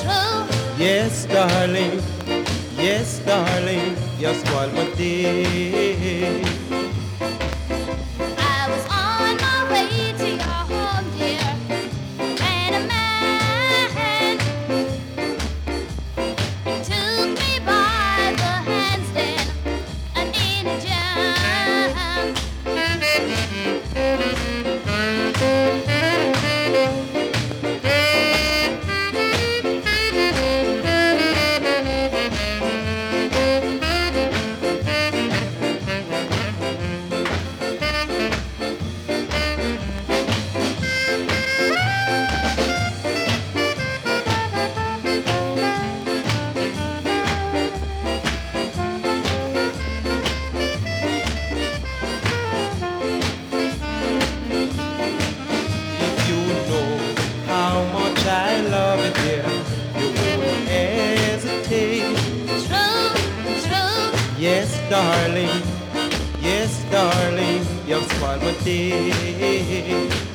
true. 0.00 0.46
Yes, 0.76 1.26
darling. 1.26 2.02
Yes, 2.76 3.20
darling. 3.20 3.96
You 4.18 4.34
spoiled 4.34 4.74
my 4.74 4.90
day. 4.94 6.61
Yes, 64.42 64.76
darling. 64.90 65.62
Yes, 66.42 66.84
darling. 66.90 67.64
You've 67.86 68.02
spoiled 68.10 68.42
my 68.42 68.50
day. 68.64 70.31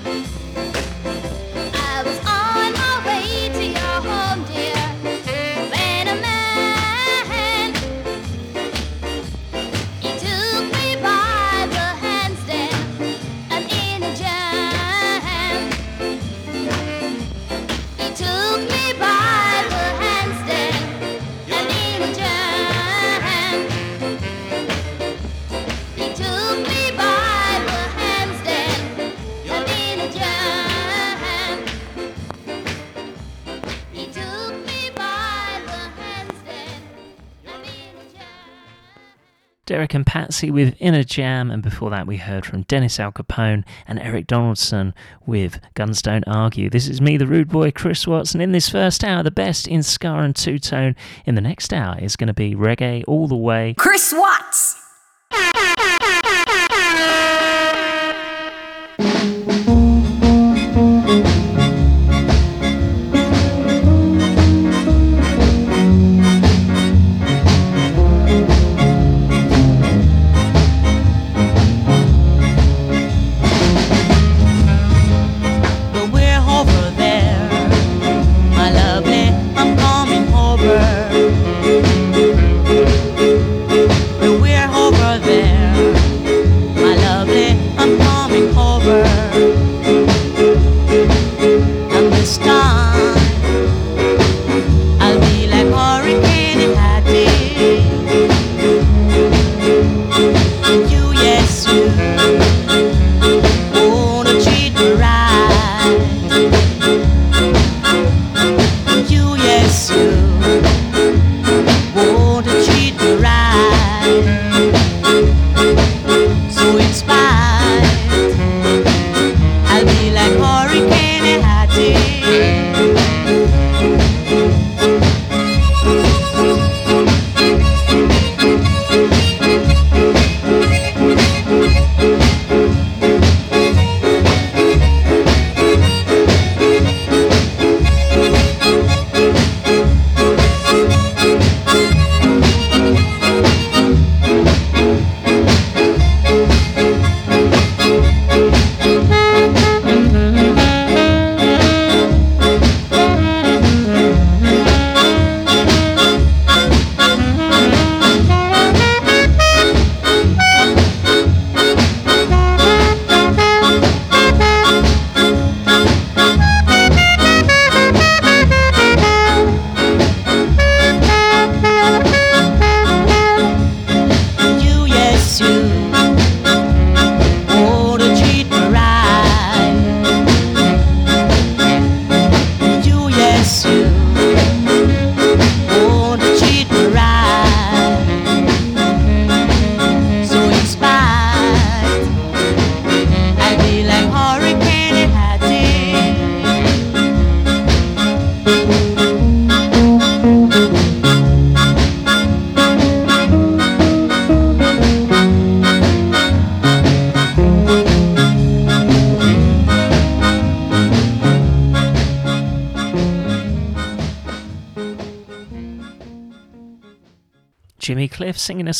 Derrick 39.77 39.93
and 39.93 40.07
Patsy 40.07 40.49
with 40.49 40.75
Inner 40.79 41.03
Jam, 41.03 41.51
and 41.51 41.61
before 41.61 41.91
that 41.91 42.07
we 42.07 42.17
heard 42.17 42.47
from 42.47 42.63
Dennis 42.63 42.99
Alcapone 42.99 43.63
and 43.85 43.99
Eric 43.99 44.25
Donaldson 44.25 44.95
with 45.27 45.59
Guns 45.75 46.01
Don't 46.01 46.27
Argue. 46.27 46.67
This 46.67 46.87
is 46.87 46.99
me, 46.99 47.15
the 47.15 47.27
rude 47.27 47.47
boy, 47.47 47.69
Chris 47.69 48.07
Watson. 48.07 48.41
In 48.41 48.53
this 48.53 48.69
first 48.69 49.03
hour, 49.03 49.21
the 49.21 49.29
best 49.29 49.67
in 49.67 49.83
ska 49.83 50.07
and 50.15 50.35
two 50.35 50.57
tone. 50.57 50.95
In 51.27 51.35
the 51.35 51.41
next 51.41 51.71
hour 51.71 51.95
is 51.99 52.15
going 52.15 52.25
to 52.25 52.33
be 52.33 52.55
reggae 52.55 53.03
all 53.07 53.27
the 53.27 53.35
way. 53.35 53.75
Chris 53.77 54.11
Watts. 54.17 54.81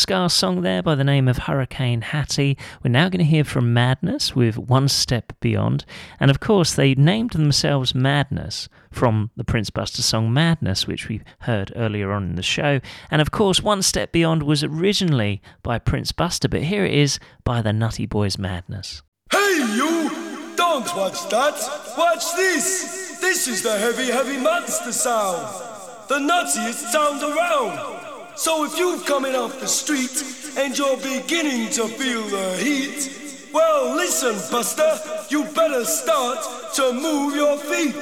Ska 0.08 0.30
song 0.30 0.62
there 0.62 0.82
by 0.82 0.95
the 0.95 1.03
name 1.03 1.28
of 1.28 1.38
Hurricane 1.38 1.99
Hattie. 1.99 2.58
We're 2.82 2.91
now 2.91 3.10
going 3.10 3.20
to 3.20 3.26
hear 3.26 3.43
from 3.43 3.74
Madness 3.74 4.34
with 4.34 4.58
One 4.58 4.88
Step 4.88 5.34
Beyond. 5.41 5.84
And 6.18 6.32
of 6.32 6.39
course, 6.39 6.74
they 6.74 6.95
named 6.95 7.32
themselves 7.32 7.93
Madness 7.93 8.70
from 8.89 9.32
the 9.36 9.43
Prince 9.43 9.70
Buster 9.70 10.01
song 10.01 10.32
Madness, 10.32 10.88
which 10.88 11.10
we 11.10 11.24
heard 11.39 11.74
earlier 11.76 12.14
on 12.14 12.24
in 12.24 12.36
the 12.36 12.41
show. 12.41 12.80
And 13.12 13.22
of 13.22 13.32
course, 13.32 13.62
One 13.62 13.82
Step 13.82 14.14
Beyond 14.14 14.43
was 14.43 14.64
originally 14.64 15.41
by 15.62 15.78
Prince 15.78 16.14
Buster, 16.14 16.47
but 16.47 16.64
here 16.64 16.86
it 16.86 16.93
is 16.93 17.20
by 17.43 17.62
the 17.62 17.74
Nutty 17.74 18.05
Boys 18.05 18.38
Madness. 18.38 19.01
Hey, 19.30 19.58
you! 19.76 20.55
Don't 20.55 20.88
watch 20.95 21.28
that! 21.32 21.95
Watch 21.97 22.34
this! 22.38 23.20
This 23.20 23.49
is 23.49 23.62
the 23.62 23.78
heavy, 23.78 24.10
heavy 24.10 24.38
monster 24.38 24.93
sound! 24.93 25.47
The 26.08 26.20
nuttiest 26.20 26.93
sound 26.93 27.22
around! 27.22 27.96
So 28.38 28.65
if 28.65 28.77
you're 28.77 28.99
coming 28.99 29.33
off 29.33 29.59
the 29.59 29.67
street 29.67 30.23
and 30.57 30.77
you're 30.77 30.97
beginning 30.97 31.71
to 31.71 31.88
feel 31.88 32.21
the 32.21 32.55
heat, 32.57 33.49
well, 33.51 33.95
listen, 33.95 34.35
Buster, 34.51 34.99
you 35.29 35.43
better 35.55 35.83
start 35.83 36.73
to 36.75 36.93
move 36.93 37.35
your 37.35 37.57
feet 37.57 37.95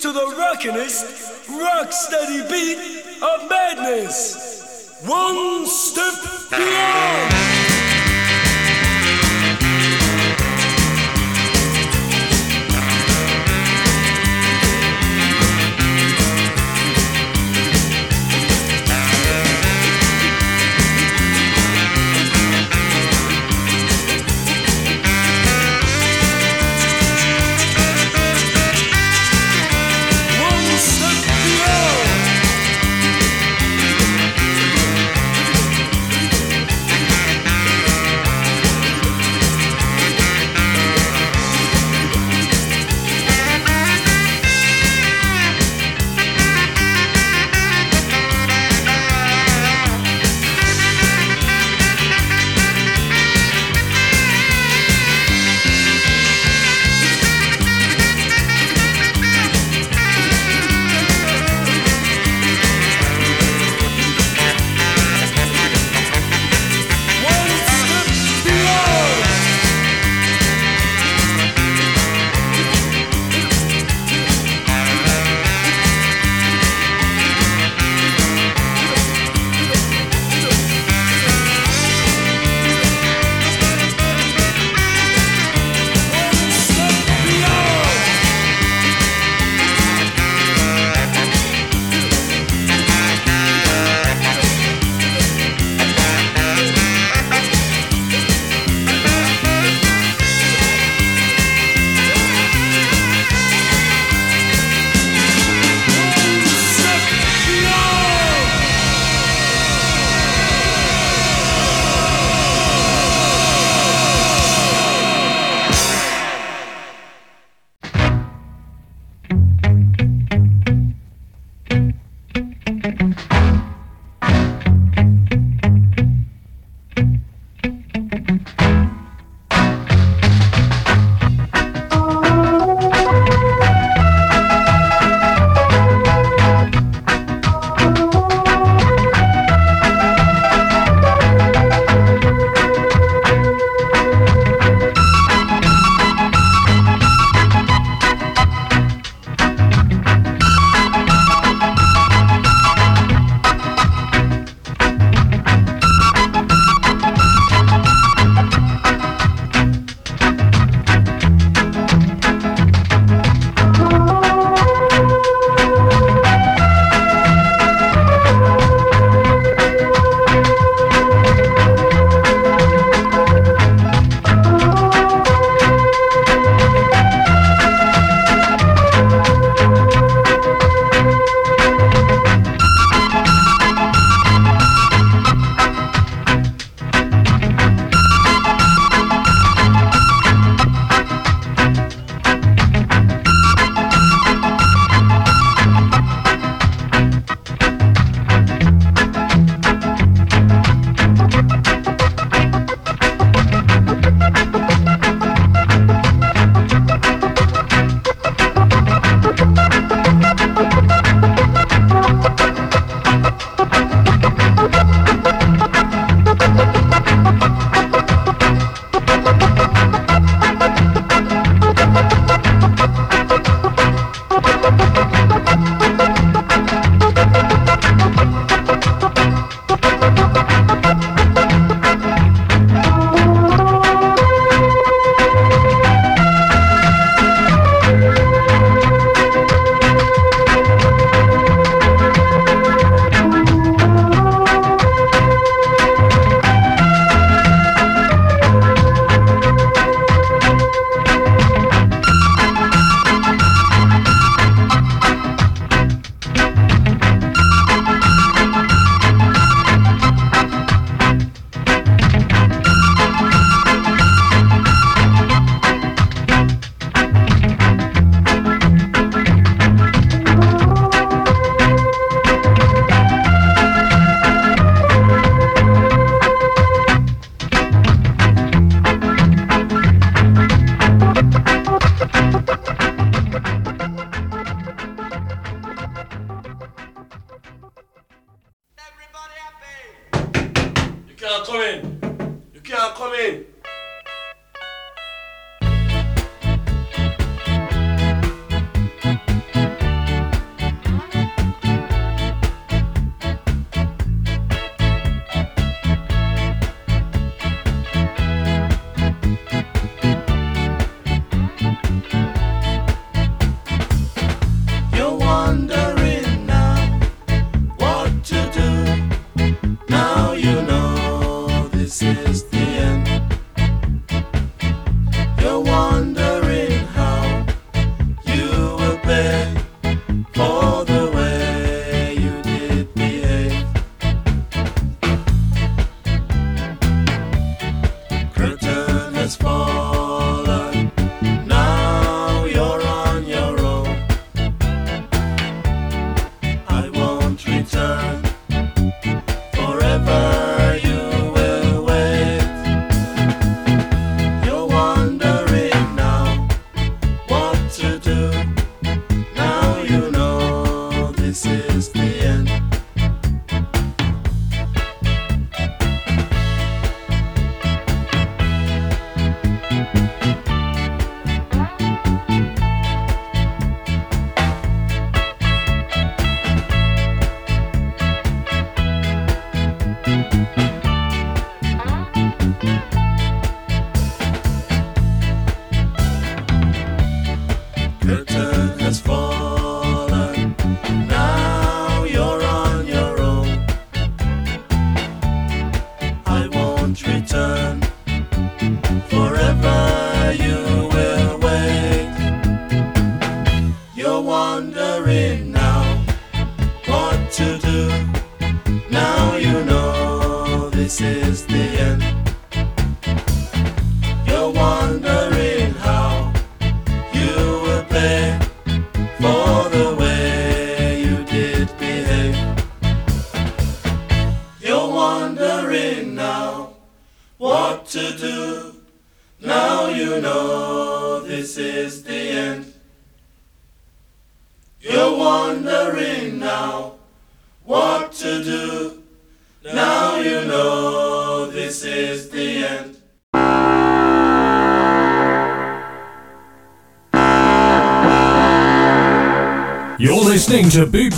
to 0.00 0.12
the 0.12 0.32
rockinest, 0.38 1.48
rock 1.48 1.92
steady 1.92 2.48
beat 2.48 3.02
of 3.20 3.50
madness. 3.50 5.02
One 5.04 5.66
step 5.66 6.14
beyond! 6.50 7.53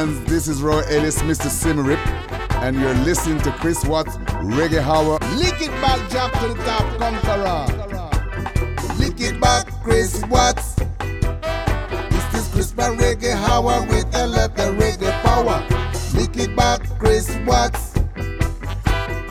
fans. 0.00 0.24
This 0.24 0.48
is 0.48 0.62
Roy 0.62 0.82
Ellis, 0.88 1.18
Mr. 1.22 1.48
Symarip, 1.48 2.00
and 2.62 2.76
you're 2.80 2.94
listening 3.08 3.38
to 3.42 3.50
Chris 3.52 3.84
Watts 3.84 4.16
Reggae 4.56 4.82
Hour. 4.82 5.18
Lick 5.36 5.60
it 5.60 5.70
back, 5.82 5.98
jump 6.10 6.32
to 6.40 6.48
the 6.48 6.54
top, 6.64 6.86
conqueror. 6.98 7.66
Lick 8.98 9.20
it 9.20 9.40
back, 9.40 9.66
Chris 9.82 10.22
Watts. 10.26 10.76
This 12.10 12.34
is 12.34 12.48
Chris 12.48 12.74
Watts 12.76 13.02
Reggae 13.02 13.34
Hour 13.34 13.86
with 13.88 14.14
a 14.14 14.26
lot 14.26 14.58
of 14.58 14.76
reggae 14.76 15.12
power. 15.22 15.58
Lick 16.14 16.36
it 16.36 16.56
back, 16.56 16.80
Chris 16.98 17.28
Watts. 17.46 17.92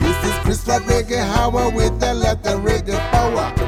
This 0.00 0.18
is 0.24 0.34
Chris 0.44 0.66
Watts 0.66 0.84
Reggae 0.84 1.22
Hour 1.36 1.70
with 1.70 2.02
a 2.02 2.14
lot 2.14 2.46
of 2.46 2.60
reggae 2.60 2.98
power. 3.10 3.59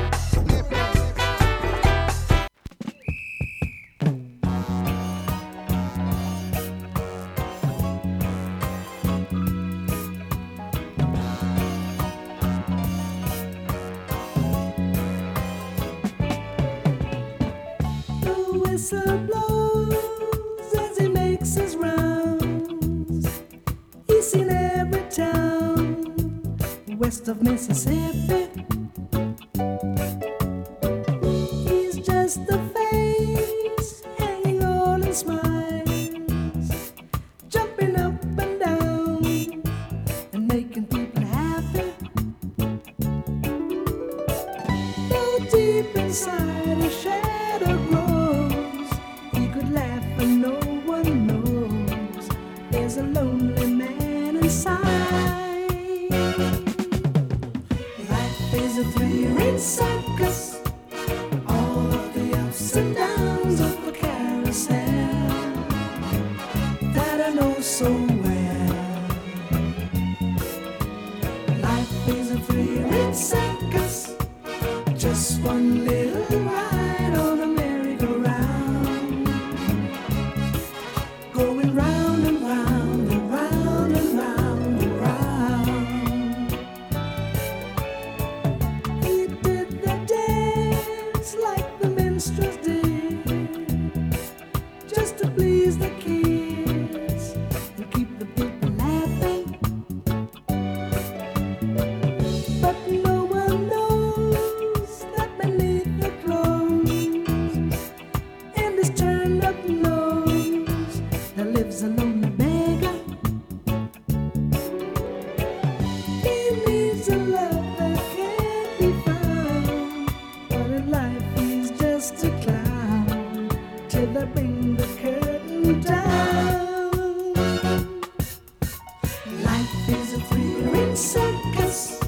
Is 129.89 130.15
a 130.15 130.21
free 130.21 130.97
circus, 130.97 132.01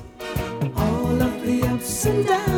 all 0.76 1.22
of 1.22 1.42
the 1.44 1.66
ups 1.66 2.06
and 2.06 2.26
downs. 2.26 2.53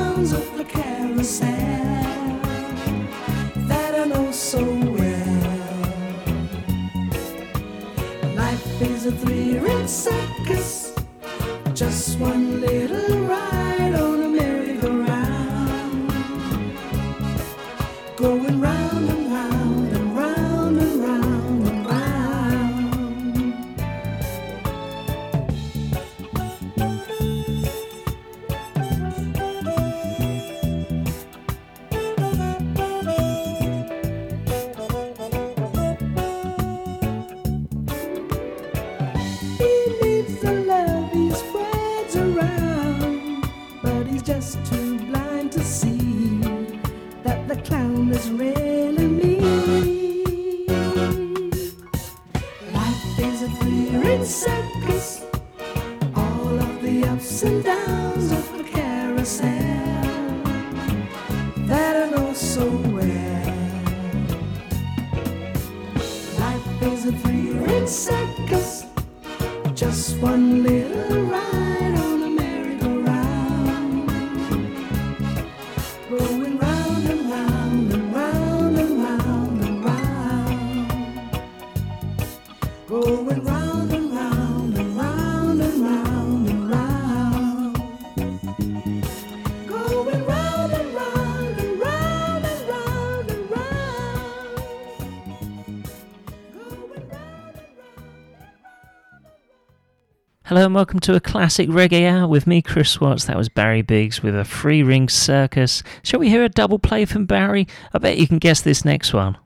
Hello 100.56 100.64
and 100.64 100.74
welcome 100.74 101.00
to 101.00 101.14
a 101.14 101.20
classic 101.20 101.68
reggae 101.68 102.10
hour 102.10 102.26
with 102.26 102.46
me, 102.46 102.62
Chris 102.62 102.98
Watts. 102.98 103.26
That 103.26 103.36
was 103.36 103.50
Barry 103.50 103.82
Biggs 103.82 104.22
with 104.22 104.34
a 104.34 104.42
free 104.42 104.82
ring 104.82 105.10
circus. 105.10 105.82
Shall 106.02 106.18
we 106.18 106.30
hear 106.30 106.44
a 106.44 106.48
double 106.48 106.78
play 106.78 107.04
from 107.04 107.26
Barry? 107.26 107.68
I 107.92 107.98
bet 107.98 108.16
you 108.16 108.26
can 108.26 108.38
guess 108.38 108.62
this 108.62 108.82
next 108.82 109.12
one. 109.12 109.36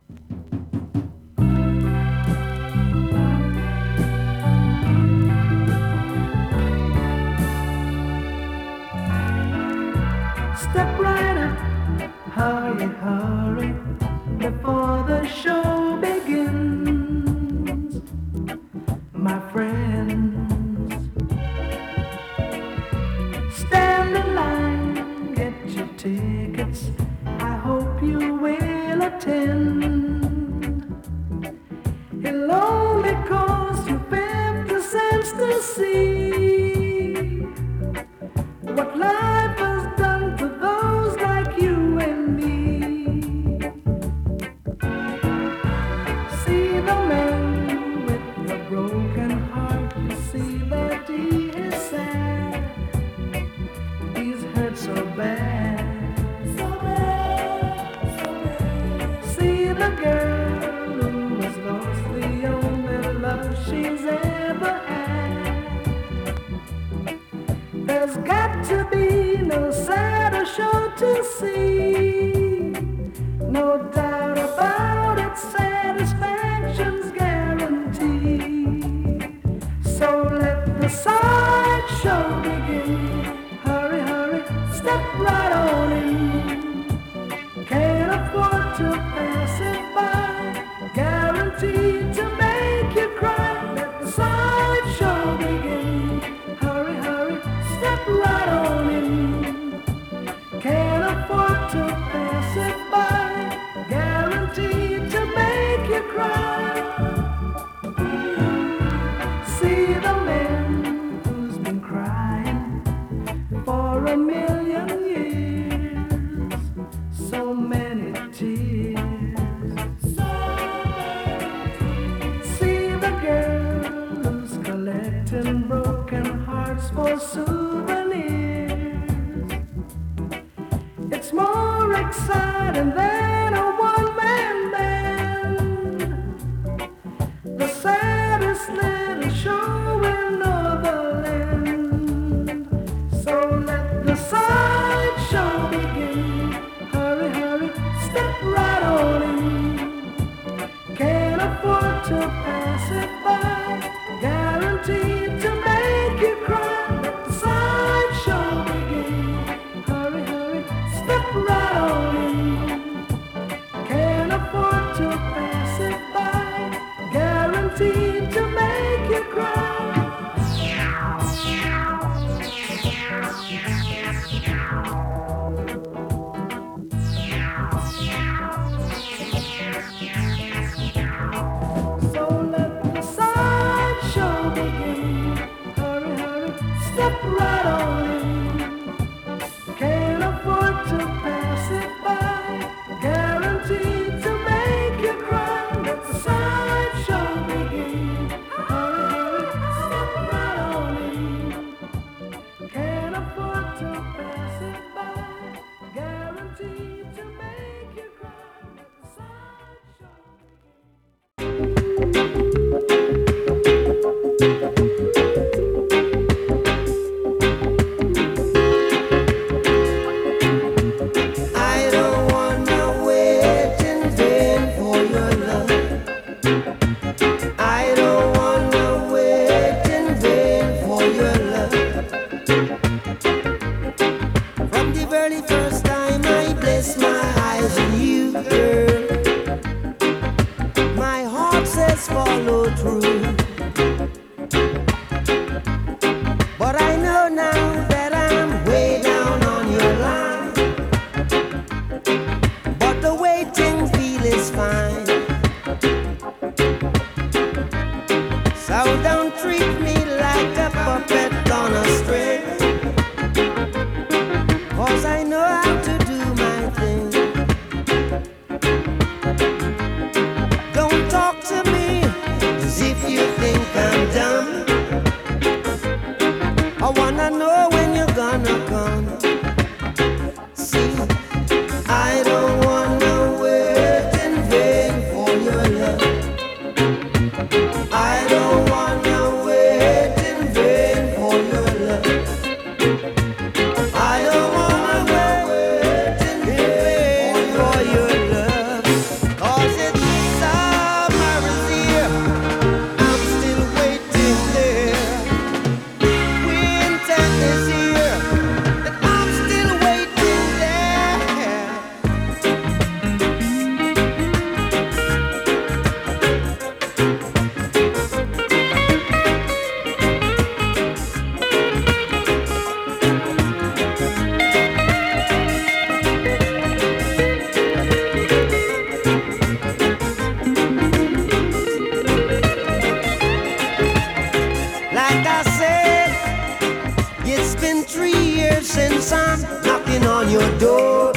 three 337.91 338.13
years 338.13 338.69
since 338.69 339.11
I'm 339.13 339.43
knocking 339.65 340.07
on 340.07 340.31
your 340.31 340.49
door, 340.59 341.13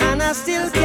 and 0.00 0.22
I 0.22 0.32
still. 0.32 0.77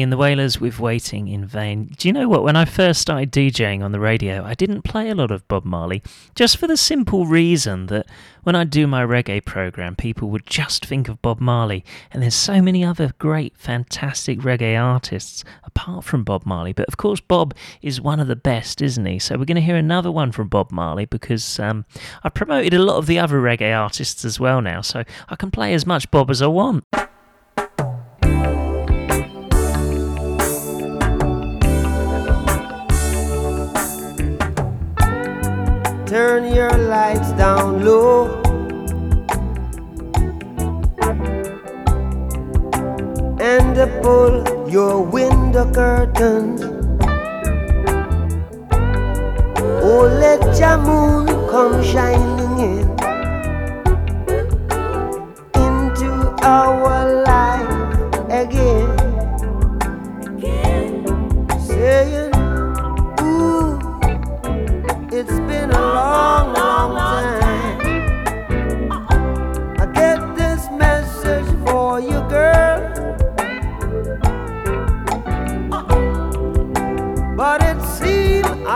In 0.00 0.04
and 0.04 0.12
the 0.12 0.16
Wailers 0.16 0.60
with 0.60 0.80
Waiting 0.80 1.28
in 1.28 1.44
Vain. 1.44 1.92
Do 1.96 2.08
you 2.08 2.12
know 2.12 2.28
what? 2.28 2.42
When 2.42 2.56
I 2.56 2.64
first 2.64 3.00
started 3.00 3.30
DJing 3.30 3.82
on 3.82 3.92
the 3.92 4.00
radio, 4.00 4.42
I 4.44 4.54
didn't 4.54 4.82
play 4.82 5.10
a 5.10 5.14
lot 5.14 5.30
of 5.30 5.46
Bob 5.48 5.64
Marley 5.64 6.02
just 6.34 6.56
for 6.56 6.66
the 6.66 6.76
simple 6.76 7.26
reason 7.26 7.86
that 7.86 8.06
when 8.42 8.56
I 8.56 8.64
do 8.64 8.86
my 8.86 9.04
reggae 9.04 9.44
program, 9.44 9.94
people 9.94 10.30
would 10.30 10.46
just 10.46 10.86
think 10.86 11.08
of 11.08 11.22
Bob 11.22 11.40
Marley. 11.40 11.84
And 12.10 12.22
there's 12.22 12.34
so 12.34 12.60
many 12.60 12.84
other 12.84 13.12
great, 13.18 13.56
fantastic 13.56 14.40
reggae 14.40 14.80
artists 14.82 15.44
apart 15.64 16.04
from 16.04 16.24
Bob 16.24 16.44
Marley. 16.44 16.72
But 16.72 16.88
of 16.88 16.96
course, 16.96 17.20
Bob 17.20 17.54
is 17.82 18.00
one 18.00 18.18
of 18.18 18.28
the 18.28 18.36
best, 18.36 18.82
isn't 18.82 19.06
he? 19.06 19.18
So 19.18 19.36
we're 19.36 19.44
going 19.44 19.56
to 19.56 19.60
hear 19.60 19.76
another 19.76 20.10
one 20.10 20.32
from 20.32 20.48
Bob 20.48 20.72
Marley 20.72 21.04
because 21.04 21.60
um, 21.60 21.84
I've 22.24 22.34
promoted 22.34 22.74
a 22.74 22.82
lot 22.82 22.96
of 22.96 23.06
the 23.06 23.18
other 23.18 23.40
reggae 23.40 23.78
artists 23.78 24.24
as 24.24 24.40
well 24.40 24.60
now. 24.60 24.80
So 24.80 25.04
I 25.28 25.36
can 25.36 25.50
play 25.50 25.74
as 25.74 25.86
much 25.86 26.10
Bob 26.10 26.30
as 26.30 26.42
I 26.42 26.48
want. 26.48 26.84
turn 36.12 36.54
your 36.54 36.76
lights 36.76 37.32
down 37.40 37.82
low. 37.86 38.26
And 43.40 43.76
pull 44.02 44.68
your 44.68 45.00
window 45.00 45.64
curtains. 45.72 46.60
Oh, 49.88 50.04
let 50.20 50.42
your 50.60 50.76
moon 50.84 51.26
come 51.48 51.82
shining 51.82 52.58
in 52.60 52.86
into 55.64 56.12
our 56.44 57.22
life. 57.24 57.31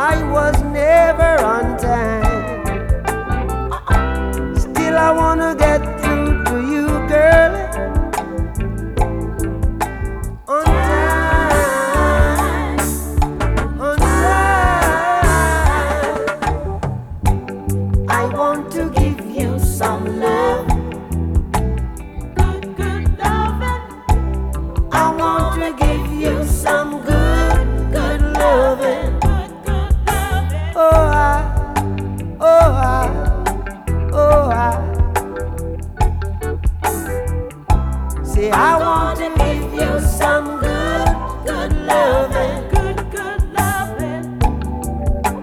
I 0.09 0.23
was 0.31 0.63
never 0.63 1.43
on 1.43 1.77
time. 1.79 2.16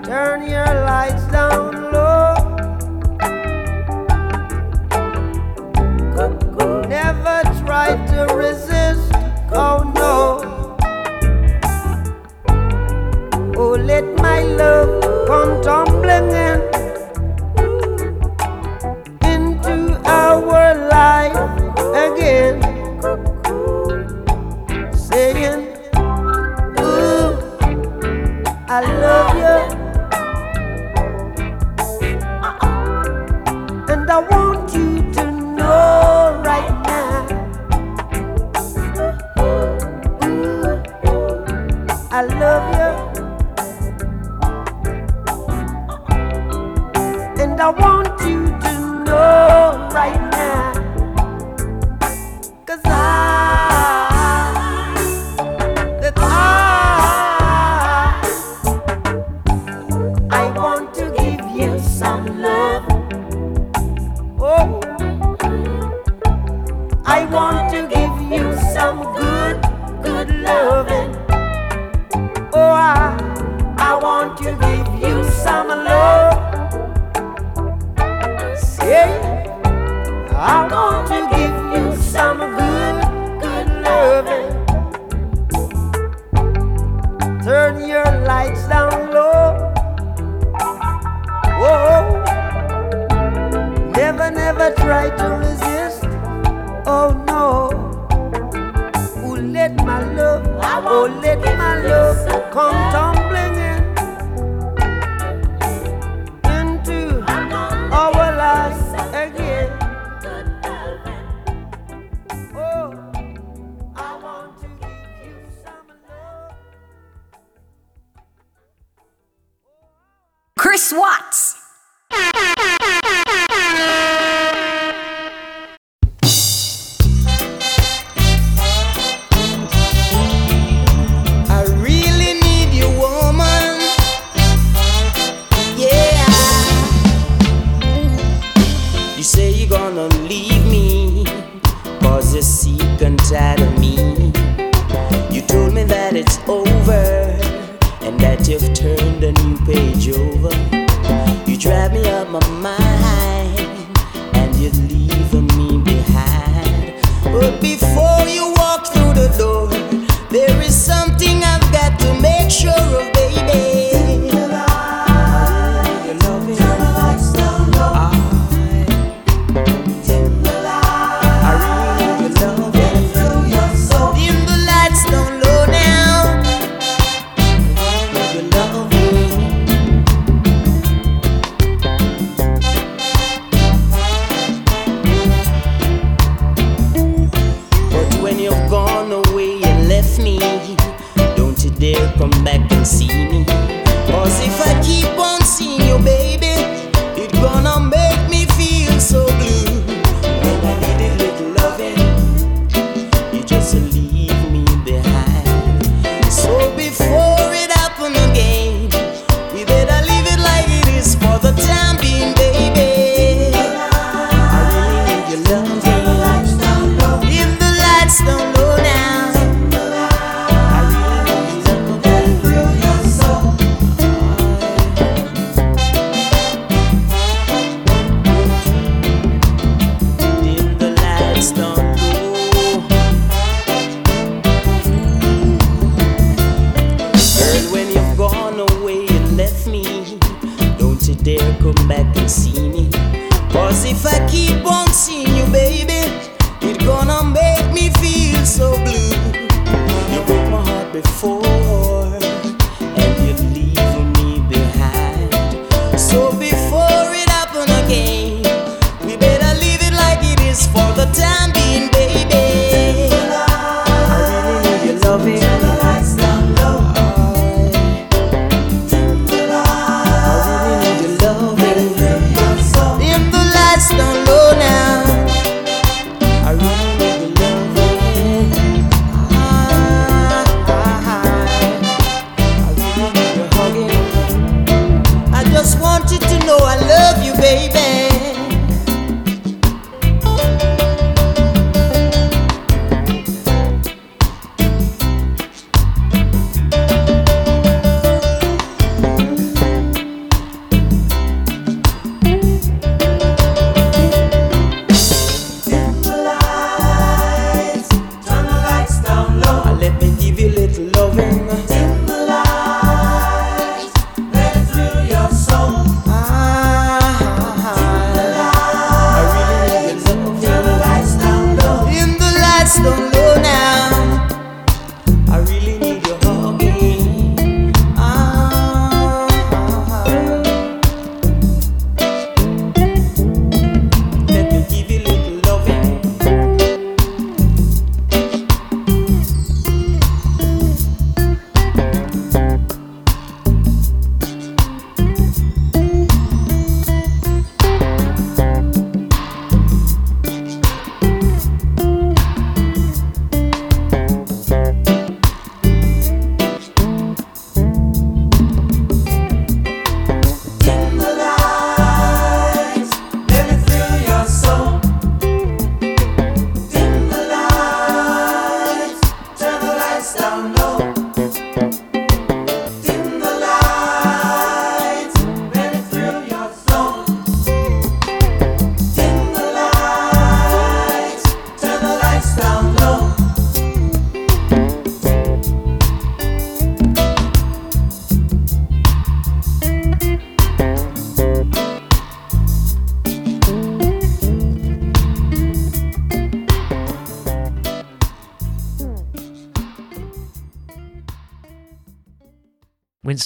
Turn 0.04 0.48
your 0.48 0.66
lights 0.86 1.26
down. 1.32 1.53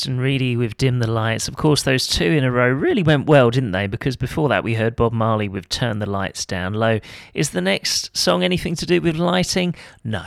Winston 0.08 0.24
Reedy 0.24 0.56
with 0.56 0.78
Dim 0.78 1.00
the 1.00 1.12
Lights. 1.12 1.50
Of 1.50 1.58
course, 1.58 1.84
those 1.84 2.08
two 2.08 2.24
in 2.24 2.46
a 2.46 2.52
row 2.52 2.70
really 2.70 3.04
went 3.04 3.28
well, 3.28 3.50
didn't 3.50 3.74
they? 3.74 3.88
Because 3.88 4.16
before 4.16 4.48
that, 4.48 4.64
we 4.64 4.74
heard 4.74 4.96
Bob 4.96 5.12
Marley 5.12 5.50
with 5.50 5.68
Turn 5.68 6.00
the 6.00 6.06
Lights 6.06 6.46
Down 6.46 6.74
Low. 6.74 7.02
Is 7.34 7.50
the 7.50 7.60
next 7.60 8.16
song 8.16 8.42
anything 8.42 8.78
to 8.78 8.86
do 8.86 9.02
with 9.02 9.18
lighting? 9.18 9.76
No. 10.06 10.24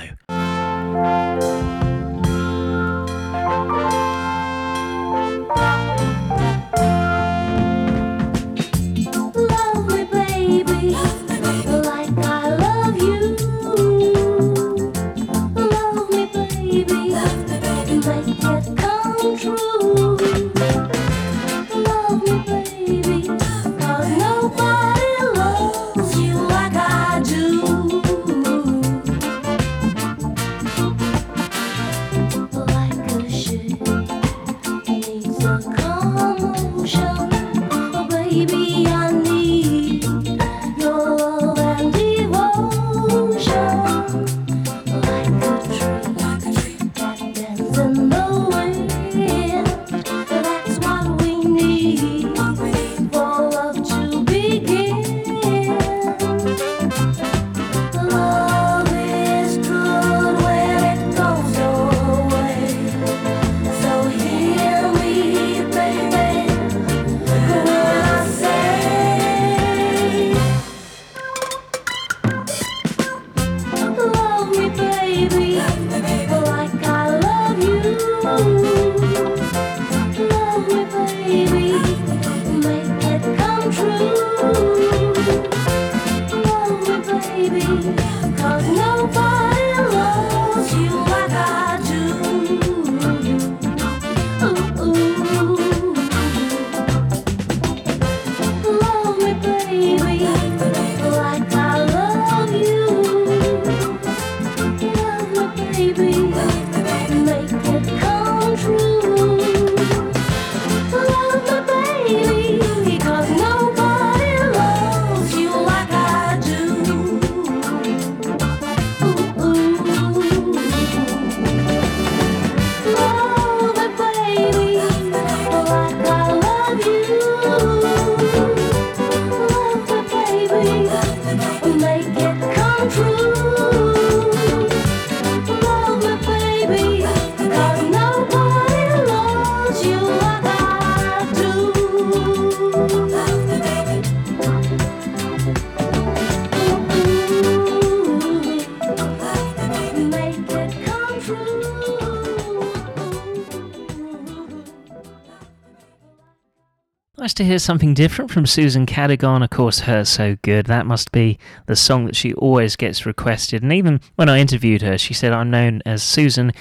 Hear 157.50 157.58
something 157.58 157.94
different 157.94 158.30
from 158.30 158.46
Susan 158.46 158.86
Cadogan. 158.86 159.42
Of 159.42 159.50
course, 159.50 159.80
Hurt 159.80 160.06
So 160.06 160.36
Good. 160.42 160.66
That 160.66 160.86
must 160.86 161.10
be 161.10 161.36
the 161.66 161.74
song 161.74 162.04
that 162.04 162.14
she 162.14 162.32
always 162.34 162.76
gets 162.76 163.04
requested. 163.04 163.64
And 163.64 163.72
even 163.72 164.00
when 164.14 164.28
I 164.28 164.38
interviewed 164.38 164.82
her, 164.82 164.96
she 164.96 165.14
said, 165.14 165.32
I'm 165.32 165.50
known 165.50 165.82
as 165.84 166.00
Susan 166.00 166.52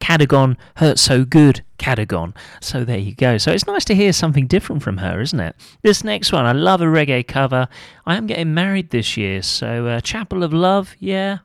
Cadogan, 0.00 0.56
hurt 0.76 0.98
so 0.98 1.24
good 1.24 1.62
Cadogan. 1.78 2.34
So 2.60 2.84
there 2.84 2.98
you 2.98 3.14
go. 3.14 3.38
So 3.38 3.52
it's 3.52 3.68
nice 3.68 3.84
to 3.84 3.94
hear 3.94 4.12
something 4.12 4.48
different 4.48 4.82
from 4.82 4.96
her, 4.96 5.20
isn't 5.20 5.38
it? 5.38 5.54
This 5.82 6.02
next 6.02 6.32
one, 6.32 6.44
I 6.44 6.50
love 6.50 6.80
a 6.80 6.86
reggae 6.86 7.24
cover. 7.24 7.68
I 8.04 8.16
am 8.16 8.26
getting 8.26 8.52
married 8.52 8.90
this 8.90 9.16
year. 9.16 9.42
So, 9.42 9.86
uh, 9.86 10.00
Chapel 10.00 10.42
of 10.42 10.52
Love, 10.52 10.96
yeah. 10.98 11.38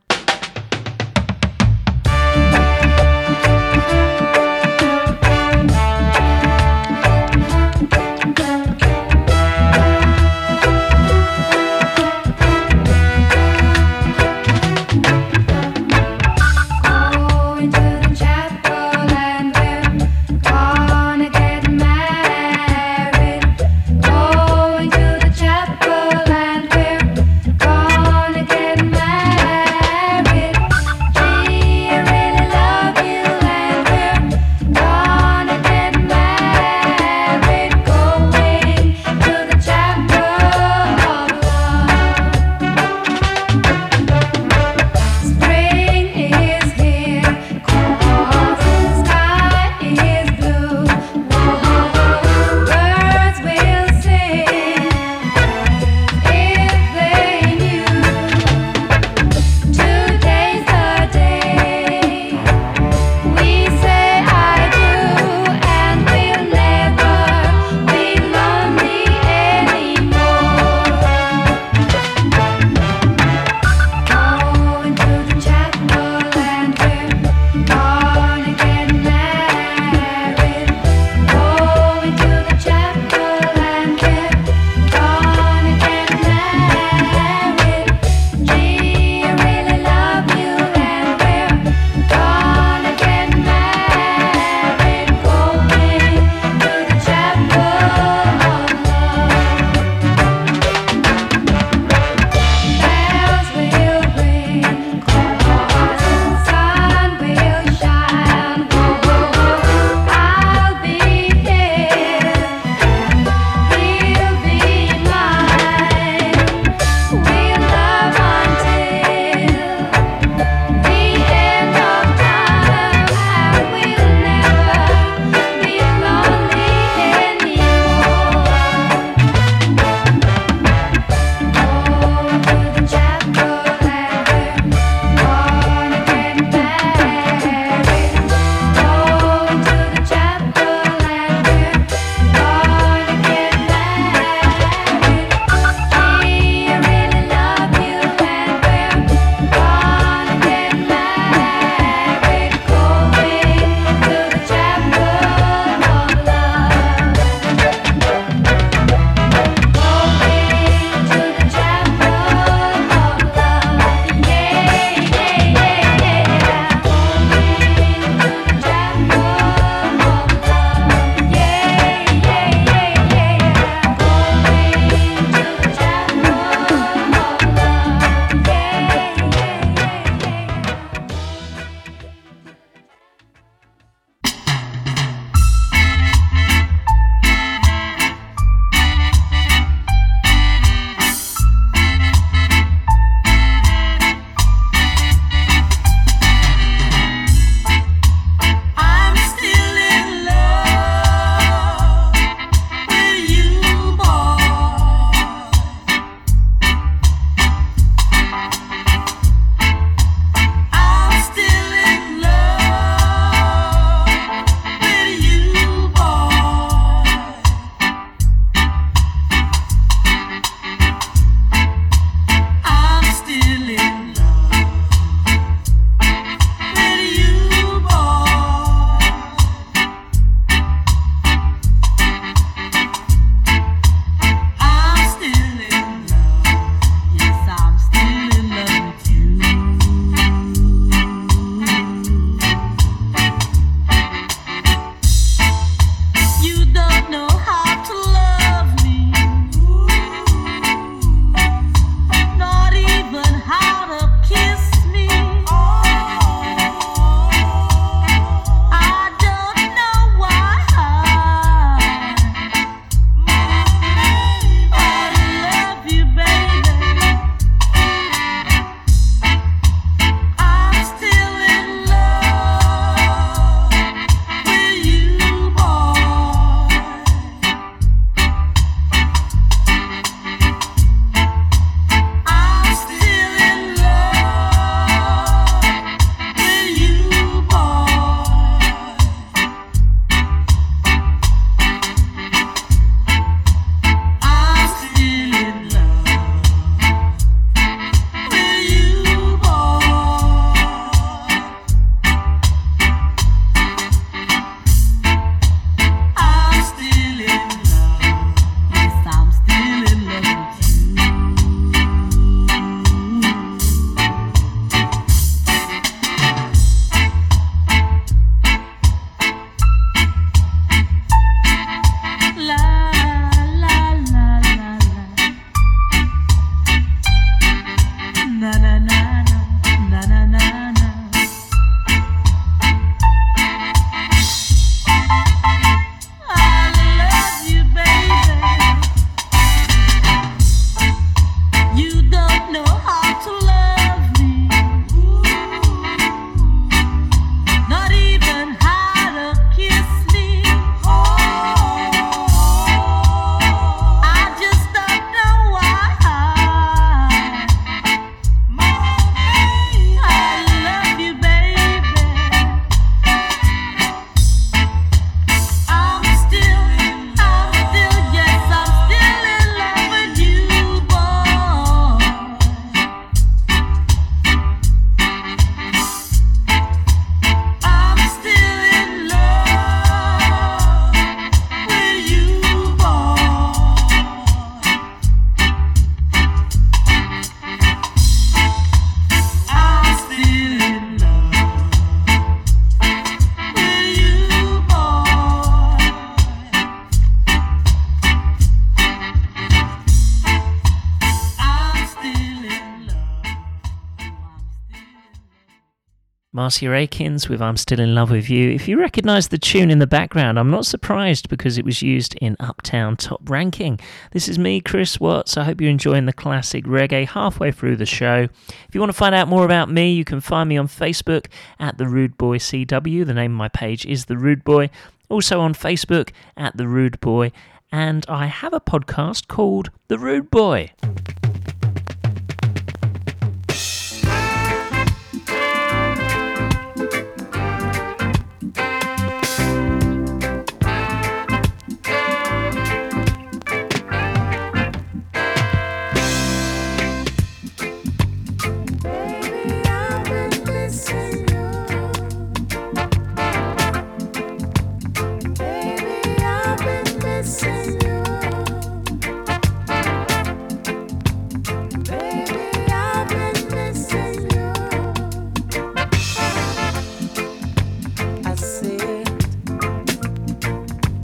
Marcia 406.42 406.74
Aitken 406.74 407.18
with 407.30 407.40
I'm 407.40 407.56
Still 407.56 407.78
in 407.78 407.94
Love 407.94 408.10
with 408.10 408.28
You. 408.28 408.50
If 408.50 408.66
you 408.66 408.76
recognize 408.76 409.28
the 409.28 409.38
tune 409.38 409.70
in 409.70 409.78
the 409.78 409.86
background, 409.86 410.40
I'm 410.40 410.50
not 410.50 410.66
surprised 410.66 411.28
because 411.28 411.56
it 411.56 411.64
was 411.64 411.82
used 411.82 412.16
in 412.16 412.36
Uptown 412.40 412.96
Top 412.96 413.20
Ranking. 413.30 413.78
This 414.10 414.28
is 414.28 414.40
me, 414.40 414.60
Chris 414.60 414.98
Watts. 414.98 415.36
I 415.36 415.44
hope 415.44 415.60
you're 415.60 415.70
enjoying 415.70 416.06
the 416.06 416.12
classic 416.12 416.64
reggae 416.64 417.06
halfway 417.06 417.52
through 417.52 417.76
the 417.76 417.86
show. 417.86 418.26
If 418.48 418.74
you 418.74 418.80
want 418.80 418.90
to 418.90 418.98
find 418.98 419.14
out 419.14 419.28
more 419.28 419.44
about 419.44 419.70
me, 419.70 419.92
you 419.92 420.04
can 420.04 420.20
find 420.20 420.48
me 420.48 420.56
on 420.56 420.66
Facebook 420.66 421.26
at 421.60 421.78
The 421.78 421.86
Rude 421.86 422.18
Boy 422.18 422.38
CW. 422.38 423.06
The 423.06 423.14
name 423.14 423.30
of 423.30 423.38
my 423.38 423.48
page 423.48 423.86
is 423.86 424.06
The 424.06 424.18
Rude 424.18 424.42
Boy. 424.42 424.68
Also 425.08 425.38
on 425.38 425.54
Facebook 425.54 426.10
at 426.36 426.56
The 426.56 426.66
Rude 426.66 426.98
Boy. 426.98 427.30
And 427.70 428.04
I 428.08 428.26
have 428.26 428.52
a 428.52 428.60
podcast 428.60 429.28
called 429.28 429.70
The 429.86 429.96
Rude 429.96 430.28
Boy. 430.28 430.72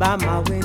find 0.09 0.23
my 0.23 0.41
way. 0.51 0.58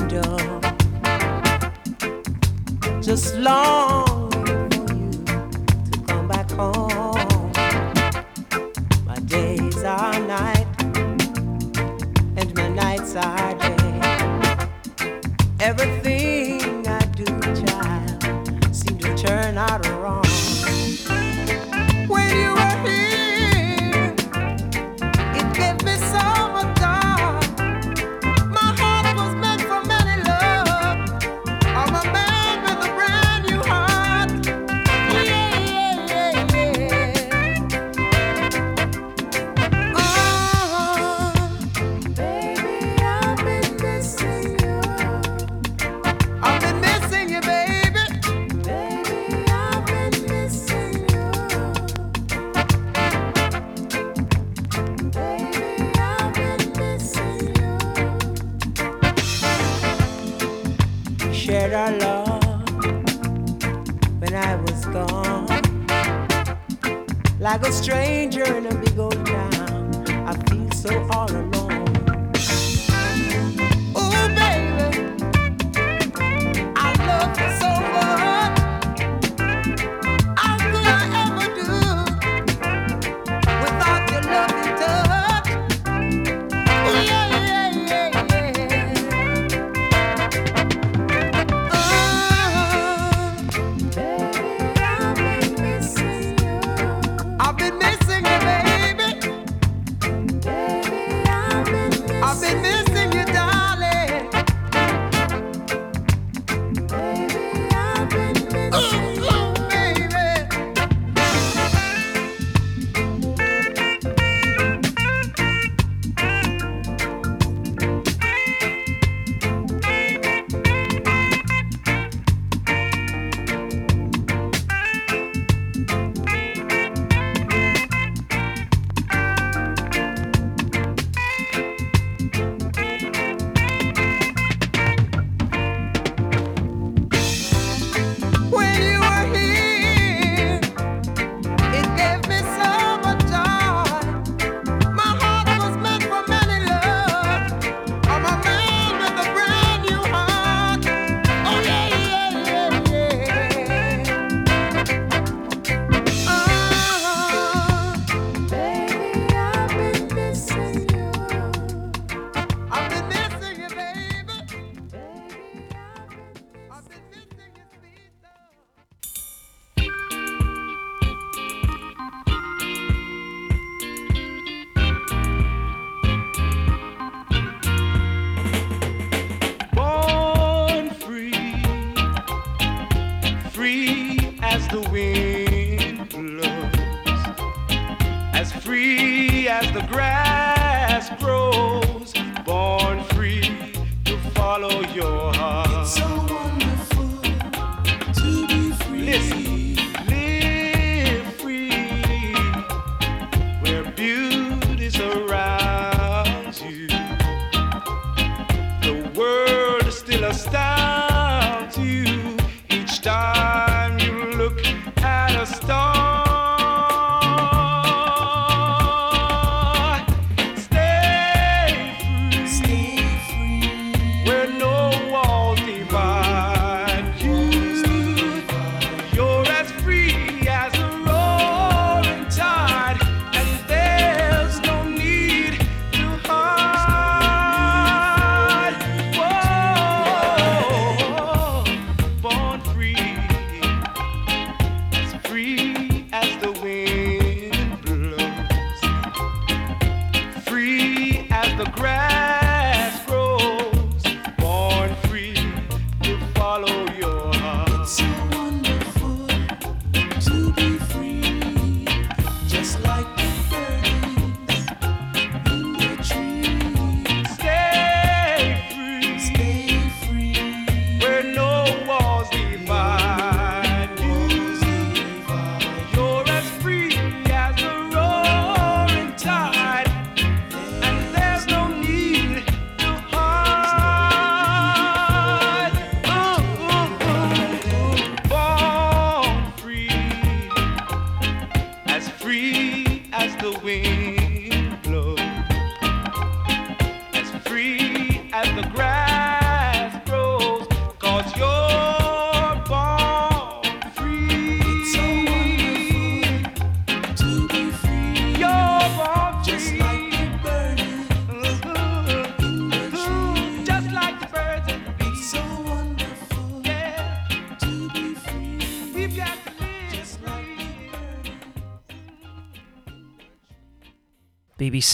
like 67.44 67.66
a 67.66 67.70
stranger 67.70 68.42
in 68.56 68.64
a 68.64 68.83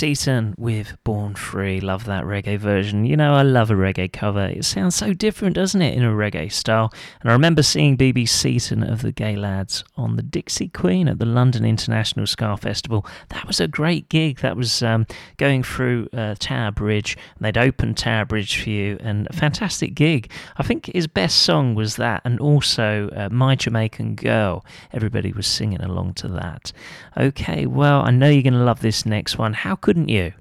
Seaton 0.00 0.54
with 0.56 0.96
Born 1.04 1.34
Free. 1.34 1.78
Love 1.78 2.06
that 2.06 2.24
reggae 2.24 2.56
version. 2.58 3.04
You 3.04 3.18
know, 3.18 3.34
I 3.34 3.42
love 3.42 3.70
a 3.70 3.74
reggae 3.74 4.10
cover. 4.10 4.46
It 4.46 4.64
sounds 4.64 4.94
so 4.94 5.12
different, 5.12 5.56
doesn't 5.56 5.82
it, 5.82 5.94
in 5.94 6.02
a 6.02 6.10
reggae 6.10 6.50
style? 6.50 6.90
And 7.20 7.28
I 7.28 7.34
remember 7.34 7.62
seeing 7.62 7.98
BB 7.98 8.26
Seaton 8.26 8.82
of 8.82 9.02
the 9.02 9.12
Gaylads 9.12 9.84
on 9.98 10.16
the 10.16 10.22
Dixie 10.22 10.68
Queen 10.68 11.06
at 11.06 11.18
the 11.18 11.26
London 11.26 11.66
International 11.66 12.26
Ska 12.26 12.56
Festival. 12.56 13.04
That 13.28 13.46
was 13.46 13.60
a 13.60 13.68
great 13.68 14.08
gig. 14.08 14.38
That 14.38 14.56
was 14.56 14.82
um, 14.82 15.06
going 15.36 15.62
through 15.62 16.08
uh, 16.14 16.34
Tower 16.38 16.70
Bridge. 16.70 17.18
They'd 17.38 17.58
opened 17.58 17.98
Tower 17.98 18.24
Bridge 18.24 18.62
for 18.62 18.70
you, 18.70 18.96
and 19.00 19.26
a 19.28 19.34
fantastic 19.34 19.92
gig. 19.94 20.32
I 20.56 20.62
think 20.62 20.86
his 20.86 21.08
best 21.08 21.42
song 21.42 21.74
was 21.74 21.96
that, 21.96 22.22
and 22.24 22.40
also 22.40 23.10
uh, 23.14 23.28
My 23.30 23.54
Jamaican 23.54 24.14
Girl. 24.14 24.64
Everybody 24.94 25.34
was 25.34 25.46
singing 25.46 25.82
along 25.82 26.14
to 26.14 26.28
that. 26.28 26.72
Okay, 27.18 27.66
well, 27.66 28.00
I 28.00 28.10
know 28.10 28.30
you're 28.30 28.42
going 28.42 28.54
to 28.54 28.60
love 28.60 28.80
this 28.80 29.04
next 29.04 29.36
one. 29.36 29.52
How 29.52 29.76
couldn't 29.90 30.08
you? 30.08 30.32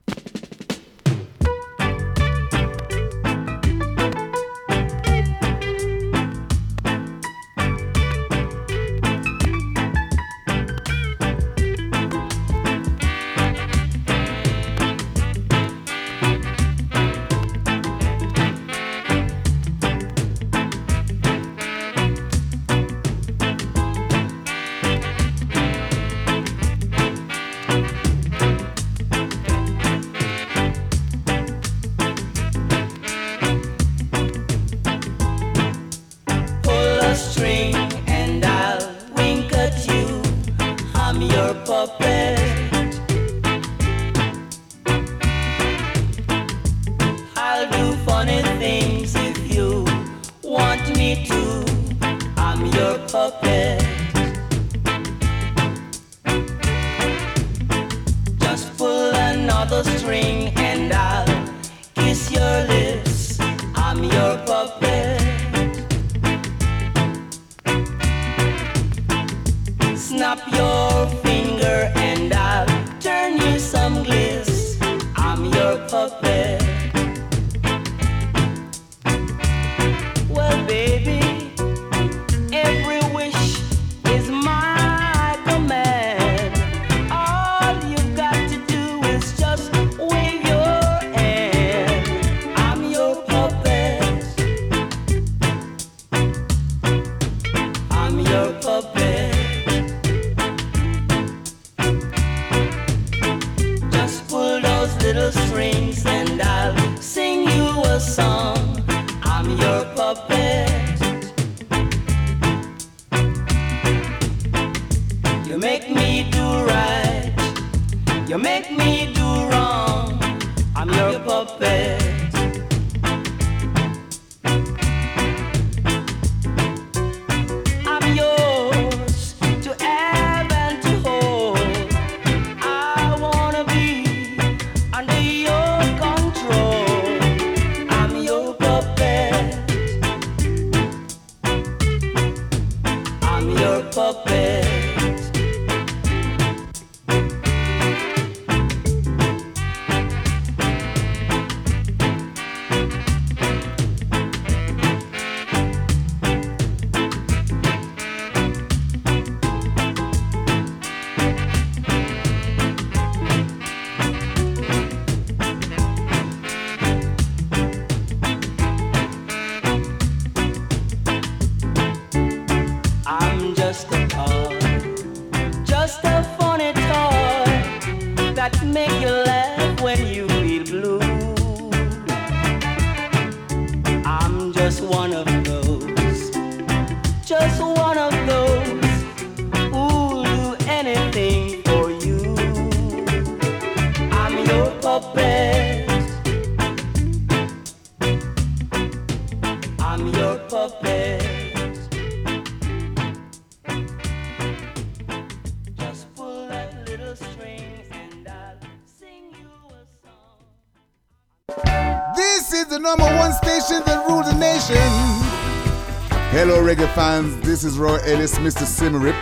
Fans. 217.19 217.45
This 217.45 217.63
is 217.63 217.77
Roy 217.77 217.97
Ellis, 218.05 218.35
Mr. 218.39 218.65
Symarip, 218.65 219.19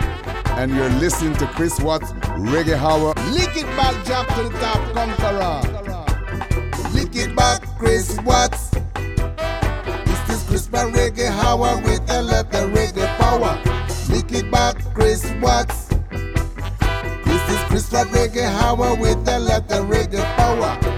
and 0.58 0.74
you're 0.74 0.88
listening 1.00 1.34
to 1.36 1.46
Chris 1.46 1.80
Watts 1.80 2.12
Reggae 2.52 2.76
Hour. 2.76 3.14
Lick 3.32 3.56
it 3.56 3.66
back, 3.76 3.94
jump 4.04 4.28
to 4.34 4.42
the 4.44 4.50
top, 4.60 4.80
conqueror. 4.94 5.60
Lick 6.92 7.14
it 7.16 7.34
back, 7.34 7.62
Chris 7.78 8.16
Watts. 8.24 8.70
This 8.70 10.30
is 10.30 10.42
Chris 10.44 10.66
by 10.66 10.84
Reggae 10.84 11.30
Hour 11.30 11.80
with 11.82 12.02
a 12.10 12.22
lot 12.22 12.54
of 12.54 12.70
reggae 12.70 13.06
power. 13.18 13.58
Lick 14.10 14.32
it 14.32 14.50
back, 14.50 14.76
Chris 14.94 15.30
Watts. 15.40 15.88
This 17.24 17.50
is 17.50 17.60
Chris 17.68 17.90
by 17.90 18.04
Reggae 18.04 18.46
Hour 18.62 18.94
with 18.96 19.28
a 19.28 19.38
lot 19.38 19.70
of 19.72 19.86
reggae 19.86 20.24
power. 20.36 20.97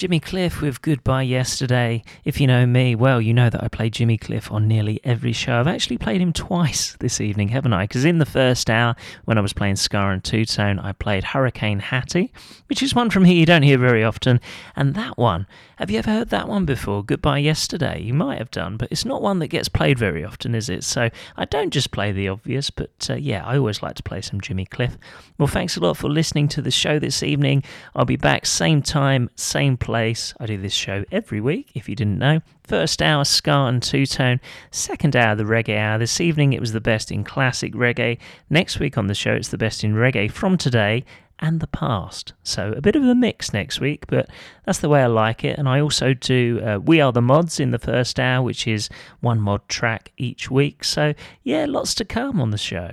Jimmy 0.00 0.18
Cliff 0.18 0.62
with 0.62 0.80
Goodbye 0.80 1.24
Yesterday. 1.24 2.02
If 2.24 2.40
you 2.40 2.46
know 2.46 2.64
me, 2.64 2.94
well, 2.94 3.20
you 3.20 3.34
know 3.34 3.50
that 3.50 3.62
I 3.62 3.68
play 3.68 3.90
Jimmy 3.90 4.16
Cliff 4.16 4.50
on 4.50 4.66
nearly 4.66 4.98
every 5.04 5.34
show. 5.34 5.60
I've 5.60 5.66
actually 5.66 5.98
played 5.98 6.22
him 6.22 6.32
twice 6.32 6.96
this 7.00 7.20
evening, 7.20 7.48
haven't 7.48 7.74
I? 7.74 7.84
Because 7.84 8.06
in 8.06 8.16
the 8.16 8.24
first 8.24 8.70
hour, 8.70 8.96
when 9.26 9.36
I 9.36 9.42
was 9.42 9.52
playing 9.52 9.76
ska 9.76 9.98
and 9.98 10.24
Two 10.24 10.46
Tone, 10.46 10.78
I 10.78 10.92
played 10.92 11.22
Hurricane 11.22 11.80
Hattie, 11.80 12.32
which 12.68 12.82
is 12.82 12.94
one 12.94 13.10
from 13.10 13.26
here 13.26 13.36
you 13.36 13.44
don't 13.44 13.60
hear 13.62 13.76
very 13.76 14.02
often. 14.02 14.40
And 14.74 14.94
that 14.94 15.18
one, 15.18 15.46
have 15.76 15.90
you 15.90 15.98
ever 15.98 16.10
heard 16.10 16.30
that 16.30 16.48
one 16.48 16.64
before? 16.64 17.04
Goodbye 17.04 17.40
Yesterday? 17.40 18.00
You 18.00 18.14
might 18.14 18.38
have 18.38 18.50
done, 18.50 18.78
but 18.78 18.90
it's 18.90 19.04
not 19.04 19.20
one 19.20 19.38
that 19.40 19.48
gets 19.48 19.68
played 19.68 19.98
very 19.98 20.24
often, 20.24 20.54
is 20.54 20.70
it? 20.70 20.82
So 20.82 21.10
I 21.36 21.44
don't 21.44 21.74
just 21.74 21.90
play 21.90 22.10
the 22.10 22.28
obvious, 22.28 22.70
but 22.70 23.06
uh, 23.10 23.16
yeah, 23.16 23.44
I 23.44 23.58
always 23.58 23.82
like 23.82 23.96
to 23.96 24.02
play 24.02 24.22
some 24.22 24.40
Jimmy 24.40 24.64
Cliff. 24.64 24.96
Well, 25.36 25.46
thanks 25.46 25.76
a 25.76 25.80
lot 25.80 25.98
for 25.98 26.08
listening 26.08 26.48
to 26.48 26.62
the 26.62 26.70
show 26.70 26.98
this 26.98 27.22
evening. 27.22 27.64
I'll 27.94 28.06
be 28.06 28.16
back 28.16 28.46
same 28.46 28.80
time, 28.80 29.28
same 29.36 29.76
place 29.76 29.89
place. 29.90 30.32
I 30.38 30.46
do 30.46 30.56
this 30.56 30.72
show 30.72 31.04
every 31.10 31.40
week, 31.40 31.72
if 31.74 31.88
you 31.88 31.96
didn't 31.96 32.20
know. 32.20 32.42
First 32.62 33.02
hour, 33.02 33.24
ska 33.24 33.64
and 33.66 33.82
Two 33.82 34.06
Tone. 34.06 34.40
Second 34.70 35.16
hour, 35.16 35.34
the 35.34 35.42
Reggae 35.42 35.76
Hour. 35.76 35.98
This 35.98 36.20
evening, 36.20 36.52
it 36.52 36.60
was 36.60 36.70
the 36.70 36.80
best 36.80 37.10
in 37.10 37.24
classic 37.24 37.74
reggae. 37.74 38.18
Next 38.50 38.78
week 38.78 38.96
on 38.96 39.08
the 39.08 39.16
show, 39.16 39.32
it's 39.32 39.48
the 39.48 39.58
best 39.58 39.82
in 39.82 39.94
reggae 39.94 40.30
from 40.30 40.56
today 40.56 41.04
and 41.40 41.58
the 41.58 41.66
past. 41.66 42.34
So 42.44 42.72
a 42.76 42.80
bit 42.80 42.94
of 42.94 43.02
a 43.02 43.16
mix 43.16 43.52
next 43.52 43.80
week, 43.80 44.06
but 44.06 44.30
that's 44.64 44.78
the 44.78 44.88
way 44.88 45.02
I 45.02 45.06
like 45.06 45.42
it. 45.42 45.58
And 45.58 45.68
I 45.68 45.80
also 45.80 46.14
do 46.14 46.60
uh, 46.64 46.78
We 46.78 47.00
Are 47.00 47.10
the 47.10 47.20
Mods 47.20 47.58
in 47.58 47.72
the 47.72 47.78
first 47.80 48.20
hour, 48.20 48.44
which 48.44 48.68
is 48.68 48.88
one 49.18 49.40
mod 49.40 49.68
track 49.68 50.12
each 50.16 50.52
week. 50.52 50.84
So 50.84 51.14
yeah, 51.42 51.64
lots 51.66 51.96
to 51.96 52.04
come 52.04 52.40
on 52.40 52.50
the 52.50 52.58
show. 52.58 52.92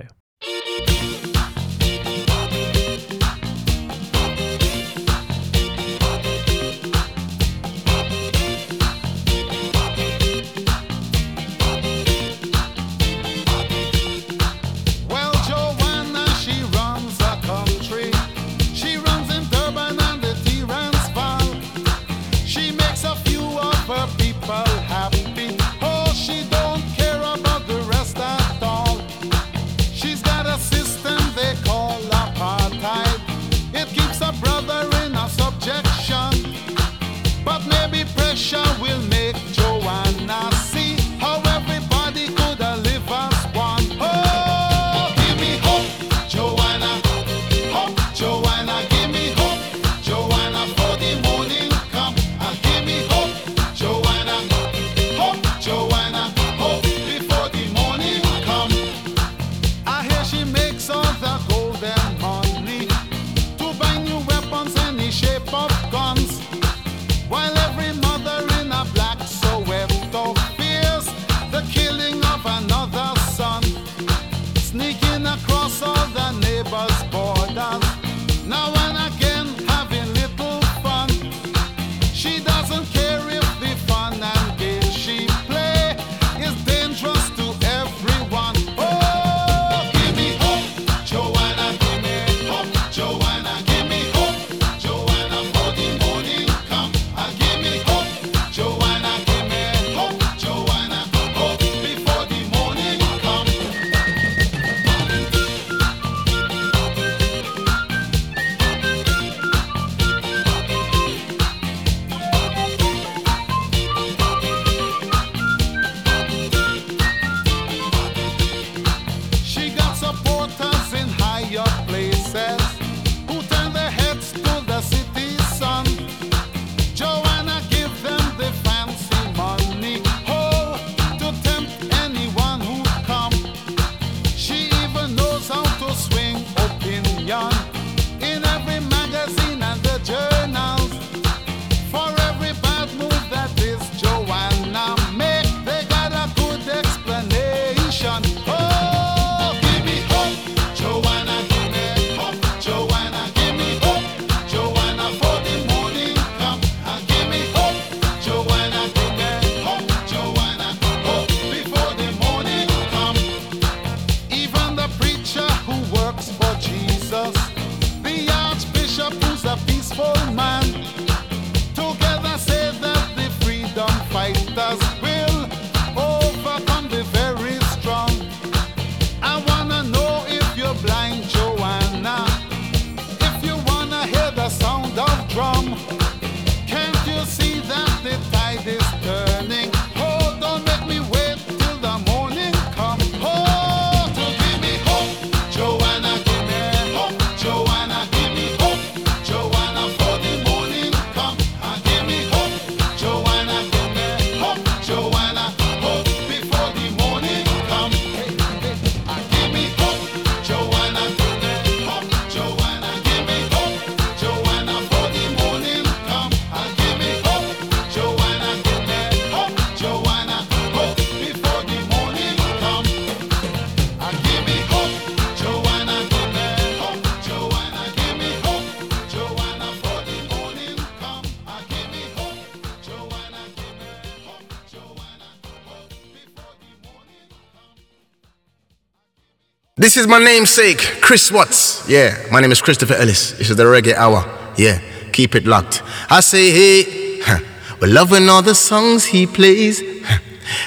This 239.88 239.96
is 239.96 240.06
my 240.06 240.18
namesake, 240.18 241.00
Chris 241.00 241.32
Watts. 241.32 241.88
Yeah, 241.88 242.14
my 242.30 242.42
name 242.42 242.52
is 242.52 242.60
Christopher 242.60 242.92
Ellis. 242.92 243.32
This 243.32 243.48
is 243.48 243.56
the 243.56 243.64
Reggae 243.64 243.94
Hour. 243.94 244.22
Yeah, 244.58 244.82
keep 245.12 245.34
it 245.34 245.46
locked. 245.46 245.82
I 246.10 246.20
say, 246.20 246.50
hey, 246.50 247.20
huh, 247.22 247.38
we're 247.80 247.88
loving 247.90 248.28
all 248.28 248.42
the 248.42 248.54
songs 248.54 249.06
he 249.06 249.26
plays. 249.26 249.82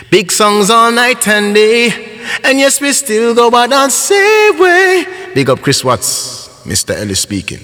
Big 0.10 0.32
songs 0.32 0.72
all 0.72 0.92
night 0.92 1.28
and 1.28 1.54
day. 1.54 1.92
And 2.44 2.58
yes, 2.58 2.82
we 2.82 2.92
still 2.94 3.36
go 3.36 3.52
by 3.52 3.68
the 3.68 3.90
same 3.90 4.58
way. 4.58 5.06
Big 5.36 5.52
up 5.52 5.62
Chris 5.62 5.84
Watts, 5.84 6.64
Mr. 6.66 6.96
Ellis 6.96 7.20
speaking. 7.20 7.60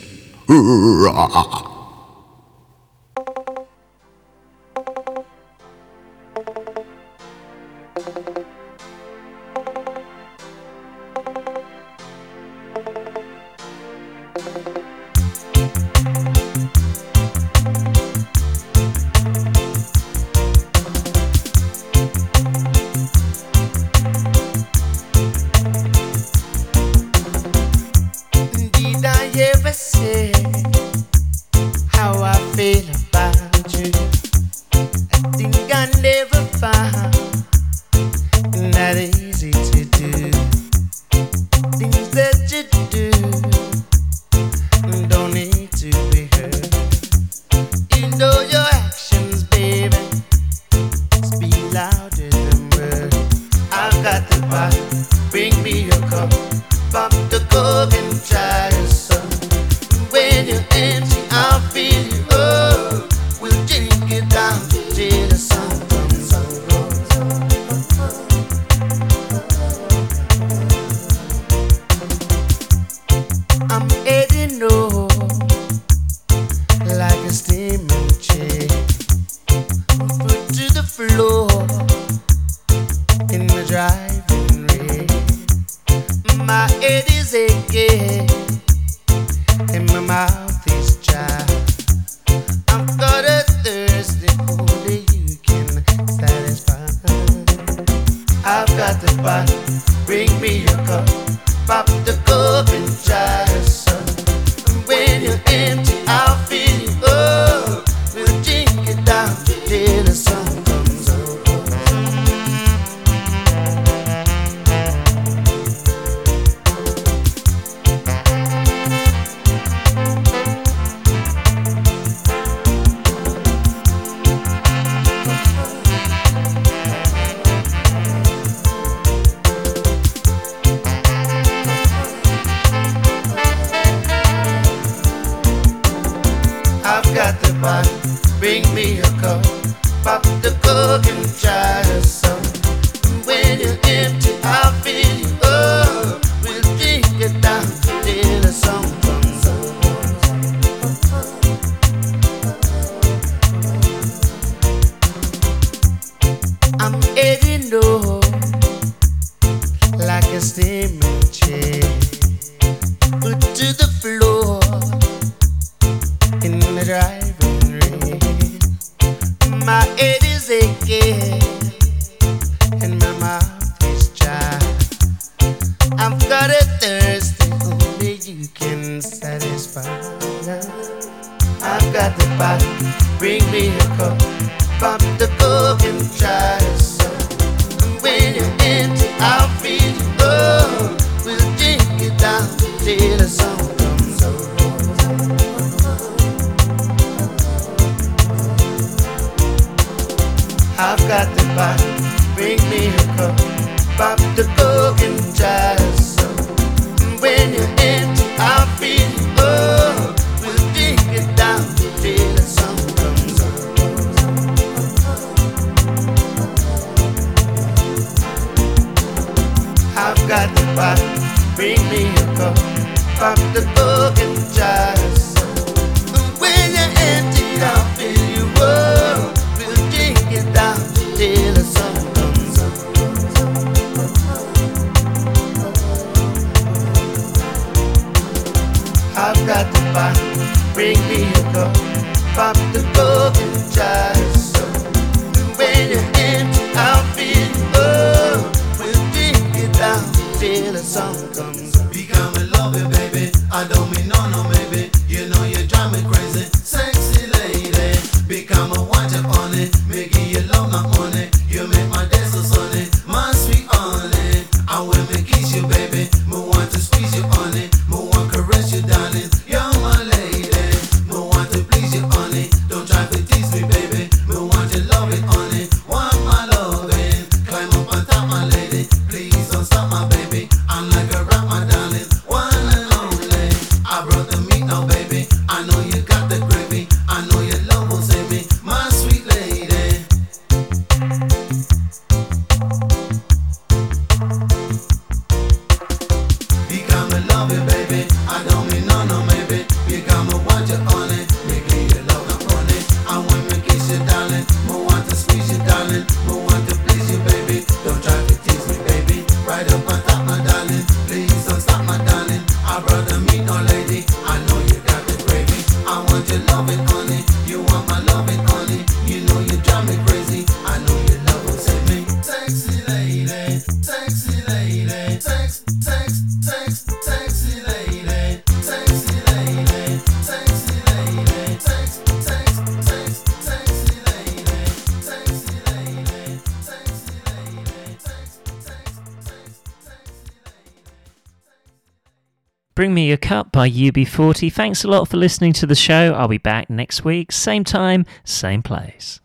Cup 343.28 343.52
by 343.52 343.70
UB40. 343.70 344.54
Thanks 344.54 344.86
a 344.86 344.88
lot 344.88 345.10
for 345.10 345.18
listening 345.18 345.52
to 345.52 345.66
the 345.66 345.76
show. 345.76 346.14
I'll 346.14 346.30
be 346.30 346.38
back 346.38 346.70
next 346.70 347.04
week, 347.04 347.34
same 347.34 347.66
time, 347.66 348.06
same 348.24 348.64
place. 348.64 349.20